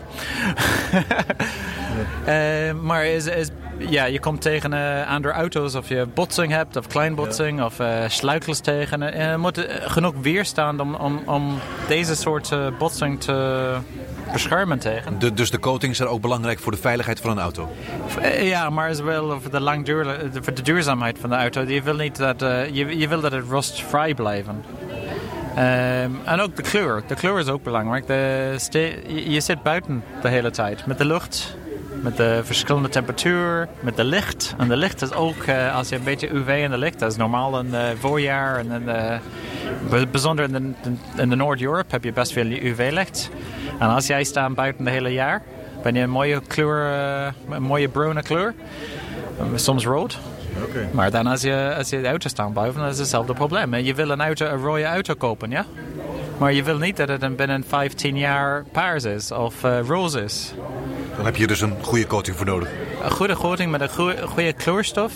uh, 2.26 2.72
maar 2.82 3.06
is, 3.06 3.26
is 3.26 3.48
ja, 3.88 4.04
je 4.04 4.20
komt 4.20 4.42
tegen 4.42 4.72
uh, 4.72 5.10
andere 5.10 5.34
auto's 5.34 5.74
of 5.74 5.88
je 5.88 6.06
botsing 6.14 6.52
hebt 6.52 6.76
of 6.76 6.86
kleinbotsing 6.86 7.58
ja. 7.58 7.64
of 7.64 7.80
uh, 7.80 7.88
sluikels 8.08 8.60
tegen. 8.60 9.02
En 9.02 9.12
er 9.12 9.40
moet 9.40 9.66
genoeg 9.68 10.14
weerstaan 10.22 10.80
om, 10.80 10.94
om, 10.94 11.20
om 11.26 11.58
deze 11.88 12.14
soort 12.14 12.54
botsing 12.78 13.20
te 13.20 13.76
beschermen 14.32 14.78
tegen. 14.78 15.18
De, 15.18 15.32
dus 15.32 15.50
de 15.50 15.58
coatings 15.58 15.96
zijn 15.96 16.08
ook 16.08 16.20
belangrijk 16.20 16.58
voor 16.58 16.72
de 16.72 16.78
veiligheid 16.78 17.20
van 17.20 17.30
een 17.30 17.38
auto? 17.38 17.68
Ja, 18.40 18.70
maar 18.70 18.90
is 18.90 19.00
wel 19.00 19.40
voor 19.40 19.50
de, 19.50 19.60
langduur, 19.60 20.30
voor 20.32 20.54
de 20.54 20.62
duurzaamheid 20.62 21.18
van 21.18 21.30
de 21.30 21.36
auto. 21.36 21.62
Je 21.62 21.82
wil, 21.82 21.96
niet 21.96 22.16
dat, 22.16 22.40
je, 22.72 22.98
je 22.98 23.08
wil 23.08 23.20
dat 23.20 23.32
het 23.32 23.48
rustvrij 23.48 24.14
blijven. 24.14 24.64
Um, 25.50 26.18
en 26.24 26.40
ook 26.40 26.56
de 26.56 26.62
kleur. 26.62 27.02
De 27.06 27.14
kleur 27.14 27.38
is 27.38 27.46
ook 27.46 27.62
belangrijk. 27.62 28.06
De 28.06 28.56
je, 28.70 29.30
je 29.30 29.40
zit 29.40 29.62
buiten 29.62 30.04
de 30.22 30.28
hele 30.28 30.50
tijd 30.50 30.86
met 30.86 30.98
de 30.98 31.04
lucht 31.04 31.56
met 32.02 32.16
de 32.16 32.40
verschillende 32.44 32.88
temperatuur, 32.88 33.68
met 33.80 33.96
de 33.96 34.04
licht. 34.04 34.54
En 34.58 34.68
de 34.68 34.76
licht 34.76 35.02
is 35.02 35.12
ook, 35.12 35.46
uh, 35.48 35.76
als 35.76 35.88
je 35.88 35.96
een 35.96 36.04
beetje 36.04 36.34
UV 36.34 36.60
in 36.62 36.70
de 36.70 36.78
licht, 36.78 36.98
dat 36.98 37.10
is 37.10 37.16
normaal 37.16 37.58
in 37.58 37.74
het 37.74 37.98
voorjaar. 37.98 38.58
En 38.58 38.70
in 38.70 38.84
de, 38.84 40.06
bijzonder 40.10 40.44
in 40.44 40.76
de, 40.82 40.92
in 41.22 41.28
de 41.28 41.36
Noord-Europe 41.36 41.86
heb 41.88 42.04
je 42.04 42.12
best 42.12 42.32
veel 42.32 42.46
UV-licht. 42.46 43.30
En 43.78 43.88
als 43.88 44.06
jij 44.06 44.24
staat 44.24 44.54
buiten 44.54 44.84
het 44.84 44.94
hele 44.94 45.12
jaar, 45.12 45.42
ben 45.82 45.94
je 45.94 46.00
een 46.00 46.10
mooie 46.10 46.40
kleur, 46.46 46.86
een 47.50 47.62
mooie 47.62 47.88
bruine 47.88 48.22
kleur. 48.22 48.54
Soms 49.54 49.84
rood. 49.84 50.18
Okay. 50.68 50.88
Maar 50.92 51.10
dan 51.10 51.26
als 51.26 51.42
je, 51.42 51.74
als 51.76 51.88
je 51.88 52.00
de 52.00 52.08
auto 52.08 52.28
staat 52.28 52.52
buiten, 52.52 52.80
dan 52.80 52.90
is 52.90 52.98
hetzelfde 52.98 53.32
probleem. 53.32 53.74
En 53.74 53.84
je 53.84 53.94
wil 53.94 54.10
een, 54.10 54.20
auto, 54.20 54.46
een 54.46 54.62
rode 54.62 54.84
auto 54.84 55.14
kopen, 55.14 55.50
ja? 55.50 55.64
Maar 56.38 56.52
je 56.52 56.62
wil 56.62 56.78
niet 56.78 56.96
dat 56.96 57.08
het 57.08 57.36
binnen 57.36 57.64
15 57.68 58.16
jaar 58.16 58.64
paars 58.72 59.04
is 59.04 59.32
of 59.32 59.64
uh, 59.64 59.80
roze 59.86 60.22
is. 60.22 60.52
Dan 61.20 61.28
heb 61.28 61.38
je 61.38 61.46
dus 61.46 61.60
een 61.60 61.76
goede 61.80 62.06
coating 62.06 62.36
voor 62.36 62.46
nodig. 62.46 62.68
Een 63.02 63.10
goede 63.10 63.36
coating 63.36 63.70
met 63.70 63.80
een 63.80 63.88
goede, 63.88 64.26
goede 64.26 64.52
kleurstof. 64.52 65.12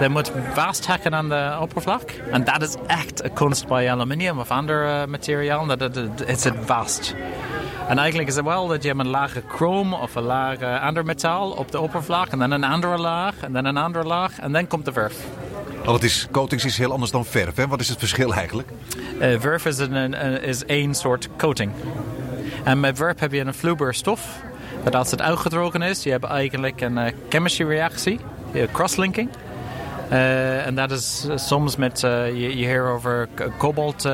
Dat 0.00 0.08
moet 0.08 0.32
vasthakken 0.52 1.14
aan 1.14 1.28
de 1.28 1.56
oppervlak. 1.60 2.10
En 2.10 2.44
dat 2.44 2.62
is 2.62 2.74
echt 2.86 3.24
een 3.24 3.32
kunst 3.32 3.68
bij 3.68 3.90
aluminium 3.90 4.38
of 4.38 4.50
ander 4.50 4.84
uh, 4.84 5.04
materiaal. 5.04 5.66
Dat 5.66 5.80
het, 5.80 5.96
het 6.26 6.52
vast. 6.64 7.14
En 7.88 7.98
eigenlijk 7.98 8.28
is 8.28 8.36
het 8.36 8.44
wel 8.44 8.66
dat 8.66 8.82
je 8.82 8.90
een 8.90 9.08
lage 9.08 9.42
chroom 9.48 9.94
of 9.94 10.14
een 10.14 10.22
lage 10.22 10.78
ander 10.78 11.04
metaal 11.04 11.50
op 11.50 11.70
de 11.70 11.80
oppervlak. 11.80 12.28
En 12.28 12.38
dan 12.38 12.50
een 12.50 12.64
andere 12.64 12.98
laag 12.98 13.34
en 13.40 13.52
dan 13.52 13.64
een 13.64 13.76
andere 13.76 14.04
laag. 14.04 14.38
En 14.38 14.52
dan 14.52 14.66
komt 14.66 14.84
de 14.84 14.92
verf. 14.92 15.16
Want 15.84 16.02
het 16.02 16.10
is, 16.10 16.26
coatings 16.30 16.64
is 16.64 16.78
heel 16.78 16.92
anders 16.92 17.10
dan 17.10 17.24
verf. 17.24 17.56
Hè? 17.56 17.66
Wat 17.68 17.80
is 17.80 17.88
het 17.88 17.98
verschil 17.98 18.34
eigenlijk? 18.34 18.68
Uh, 19.20 19.40
verf 19.40 19.66
is, 19.66 19.78
een, 19.78 19.94
een, 19.94 20.42
is 20.42 20.64
één 20.64 20.94
soort 20.94 21.28
coating. 21.36 21.72
En 22.64 22.80
met 22.80 22.96
verf 22.96 23.18
heb 23.18 23.32
je 23.32 23.40
een 23.40 23.54
vloeibaar 23.54 23.94
stof. 23.94 24.46
Dat 24.90 25.00
als 25.00 25.10
het 25.10 25.22
uitgedrogen 25.22 25.82
is, 25.82 26.02
je 26.02 26.10
hebt 26.10 26.24
eigenlijk 26.24 26.80
een 26.80 26.96
uh, 26.98 27.04
chemistry 27.28 27.66
reactie, 27.66 28.20
crosslinking. 28.72 29.28
Uh, 30.12 30.66
en 30.66 30.74
dat 30.74 30.90
is 30.90 31.26
soms 31.34 31.76
met, 31.76 32.00
je, 32.00 32.56
je 32.56 32.68
hoort 32.68 32.90
over 32.90 33.28
kobalt 33.56 34.08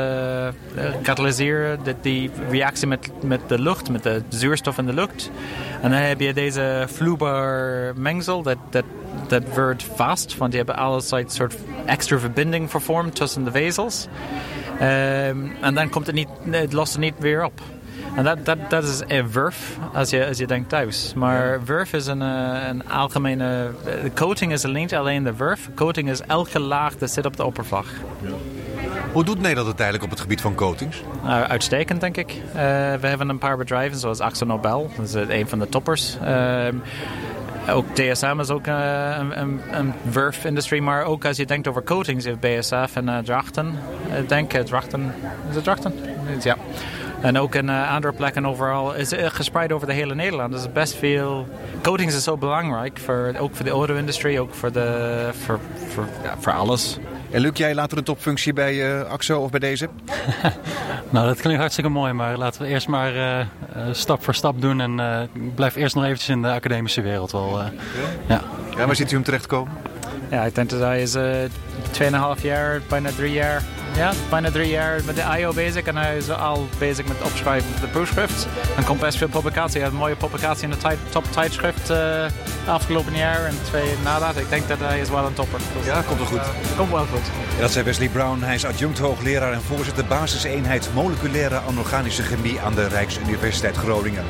katalyseren, 1.03 1.79
die, 1.83 1.95
die 2.01 2.31
reactie 2.51 2.87
met, 2.87 3.11
met 3.25 3.41
de 3.47 3.59
lucht, 3.59 3.91
met 3.91 4.03
de 4.03 4.23
zuurstof 4.29 4.79
in 4.79 4.87
de 4.87 4.93
lucht. 4.93 5.31
En 5.83 5.91
dan 5.91 6.01
heb 6.01 6.21
je 6.21 6.33
deze 6.33 6.85
vloeibaar 6.87 7.93
mengsel, 7.97 8.43
dat, 8.43 8.59
dat, 8.71 8.85
dat 9.27 9.43
wordt 9.55 9.85
vast, 9.95 10.37
want 10.37 10.51
die 10.51 10.61
hebben 10.61 10.85
allerlei 10.85 11.25
soort 11.27 11.55
extra 11.87 12.19
verbinding 12.19 12.71
vervormd 12.71 13.15
tussen 13.15 13.45
de 13.45 13.51
vezels. 13.51 14.07
Um, 14.75 15.53
en 15.61 15.75
dan 15.75 15.89
komt 15.89 16.07
het 16.07 16.15
niet, 16.15 16.29
het 16.51 16.73
lost 16.73 16.93
het 16.93 17.01
niet 17.03 17.15
weer 17.19 17.45
op. 17.45 17.61
En 18.16 18.24
dat, 18.24 18.44
dat, 18.44 18.59
dat 18.68 18.85
is 18.85 19.03
een 19.07 19.31
wurf 19.31 19.77
als 19.92 20.11
je, 20.11 20.27
als 20.27 20.38
je 20.38 20.46
denkt 20.46 20.68
thuis. 20.68 21.12
Maar 21.14 21.64
wurf 21.64 21.92
is 21.92 22.07
een, 22.07 22.22
eh, 22.22 22.68
een 22.68 22.88
algemene... 22.88 23.70
De 23.85 24.11
coating 24.14 24.53
is 24.53 24.64
niet 24.64 24.94
alleen 24.94 25.24
de 25.24 25.37
wurf. 25.37 25.68
Coating 25.74 26.11
is 26.11 26.20
elke 26.20 26.61
laag 26.61 26.96
dat 26.96 27.11
zit 27.11 27.27
op 27.27 27.37
de 27.37 27.44
oppervlak. 27.44 27.87
Ja. 28.20 28.31
Hoe 29.12 29.24
doet 29.24 29.40
Nederland 29.40 29.68
het 29.68 29.81
eigenlijk 29.81 30.05
op 30.05 30.11
het 30.11 30.20
gebied 30.20 30.40
van 30.40 30.55
coatings? 30.55 31.03
Uh, 31.24 31.42
uitstekend, 31.42 32.00
denk 32.00 32.16
ik. 32.16 32.31
Uh, 32.31 32.55
we 33.00 33.07
hebben 33.07 33.29
een 33.29 33.38
paar 33.38 33.57
bedrijven 33.57 33.98
zoals 33.98 34.20
Axel 34.20 34.46
Nobel. 34.46 34.90
Dat 34.96 35.07
is 35.07 35.14
een 35.14 35.48
van 35.48 35.59
de 35.59 35.68
toppers. 35.68 36.16
Uh, 36.22 36.66
ook 37.68 37.94
DSM 37.94 38.37
is 38.40 38.50
ook 38.50 38.66
een, 38.66 39.40
een, 39.40 39.61
een 40.62 40.85
maar 40.85 41.05
ook 41.05 41.24
als 41.24 41.37
je 41.37 41.46
denkt 41.46 41.68
over 41.68 41.83
coatings, 41.83 42.24
je 42.24 42.37
hebt 42.38 42.61
BSF 42.61 42.96
en 42.96 43.24
Drachten. 43.24 43.79
Ik 44.18 44.29
denk 44.29 44.53
Drachten. 44.53 45.14
Is 45.48 45.55
het 45.55 45.64
Drachten? 45.64 45.94
Ja. 46.42 46.57
En 47.25 47.39
ook 47.39 47.55
in 47.55 47.69
uh, 47.69 47.95
andere 47.95 48.13
plekken 48.13 48.47
overal. 48.47 48.95
Is 48.95 49.13
uh, 49.13 49.27
gespreid 49.27 49.73
over 49.73 49.87
de 49.87 49.93
hele 49.93 50.15
Nederland. 50.15 50.53
Dus 50.53 50.73
best 50.73 50.95
veel. 50.95 51.49
Coatings 51.83 52.15
is 52.15 52.25
zo 52.25 52.37
belangrijk. 52.37 52.99
Voor, 52.99 53.35
ook 53.39 53.57
voor 53.57 53.65
de 53.65 53.71
auto-industrie, 53.71 54.41
ook 54.41 54.55
voor, 54.55 54.73
de, 54.73 55.31
voor, 55.45 55.59
voor, 55.89 56.07
ja, 56.23 56.35
voor 56.39 56.53
alles. 56.53 56.99
En 57.31 57.41
Luc, 57.41 57.51
jij 57.55 57.75
later 57.75 57.99
een 57.99 58.05
topfunctie 58.05 58.53
bij 58.53 58.75
uh, 58.75 59.11
AXO 59.11 59.41
of 59.41 59.51
bij 59.51 59.61
deze? 59.61 59.89
nou, 61.11 61.27
dat 61.27 61.41
klinkt 61.41 61.61
hartstikke 61.61 61.91
mooi. 61.91 62.13
Maar 62.13 62.37
laten 62.37 62.63
we 62.63 62.69
eerst 62.69 62.89
maar 62.89 63.17
uh, 63.17 63.41
stap 63.93 64.25
voor 64.25 64.35
stap 64.35 64.61
doen. 64.61 64.81
En 64.81 64.99
uh, 64.99 65.21
blijf 65.55 65.75
eerst 65.75 65.95
nog 65.95 66.05
eventjes 66.05 66.29
in 66.29 66.43
de 66.43 66.49
academische 66.49 67.01
wereld 67.01 67.33
wel. 67.33 67.61
ja. 68.27 68.43
ja, 68.77 68.87
waar 68.87 68.97
zit 68.97 69.13
u 69.13 69.17
om 69.17 69.23
terecht 69.23 69.43
te 69.43 69.49
komen? 69.49 69.73
Ja, 70.31 70.43
ik 70.45 70.55
denk 70.55 70.71
dat 70.71 70.81
hij 70.81 71.03
is 71.03 71.17
2,5 71.17 72.43
jaar, 72.43 72.81
bijna 72.89 73.11
3 73.11 73.33
jaar 73.33 73.63
ja, 73.97 74.13
bijna 74.31 74.51
drie 74.51 74.71
jaar 74.71 75.01
met 75.05 75.17
de 75.17 75.25
IO 75.39 75.53
bezig 75.53 75.85
en 75.85 75.97
hij 75.97 76.17
is 76.17 76.31
al 76.31 76.69
bezig 76.79 77.07
met 77.07 77.19
het 77.19 77.27
opschrijven 77.27 77.71
van 77.73 77.81
de 77.81 77.89
proefschrift. 77.89 78.47
En 78.77 78.85
komt 78.85 79.01
best 79.01 79.19
veel 79.19 79.29
publicatie. 79.29 79.73
Hij 79.73 79.81
heeft 79.81 79.93
een 79.93 79.99
mooie 79.99 80.17
publicatie 80.17 80.65
in 80.65 80.71
de 80.71 80.97
top 81.11 81.25
tijdschrift 81.33 81.91
uh, 81.91 82.25
afgelopen 82.67 83.17
jaar 83.17 83.45
en 83.45 83.55
twee 83.63 83.95
nadat. 84.05 84.37
Ik 84.37 84.49
denk 84.49 84.69
dat 84.69 84.79
hij 84.79 85.01
is 85.01 85.09
wel 85.09 85.27
een 85.27 85.33
topper. 85.33 85.61
Dus, 85.77 85.87
ja, 85.87 86.03
komt 86.03 86.19
wel 86.19 86.27
goed. 86.27 86.37
Uh, 86.37 86.77
komt 86.77 86.91
wel 86.91 87.07
goed. 87.07 87.27
Ja, 87.55 87.61
dat 87.61 87.71
zei 87.71 87.85
Wesley 87.85 88.09
Brown. 88.09 88.41
Hij 88.43 88.55
is 88.55 88.65
adjunct 88.65 88.99
hoogleraar 88.99 89.53
en 89.53 89.63
voorzitter 89.63 90.05
basiseenheid 90.05 90.89
moleculaire 90.95 91.59
anorganische 91.59 92.23
chemie 92.23 92.61
aan 92.61 92.75
de 92.75 92.89
Rijksuniversiteit 92.89 93.77
Groningen. 93.77 94.25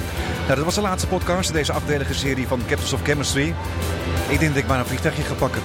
Nou, 0.45 0.57
dat 0.57 0.65
was 0.65 0.75
de 0.75 0.81
laatste 0.81 1.07
podcast 1.09 1.49
in 1.49 1.55
deze 1.55 1.73
afdelige 1.73 2.15
serie 2.15 2.47
van 2.47 2.61
Captains 2.67 2.93
of 2.93 3.03
Chemistry. 3.03 3.55
Ik 4.29 4.39
denk 4.39 4.55
dat 4.55 4.63
ik 4.63 4.69
maar 4.69 4.79
een 4.79 4.87
vliegtuigje 4.87 5.23
ga 5.23 5.35
pakken. 5.35 5.63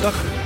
Dag. 0.00 0.41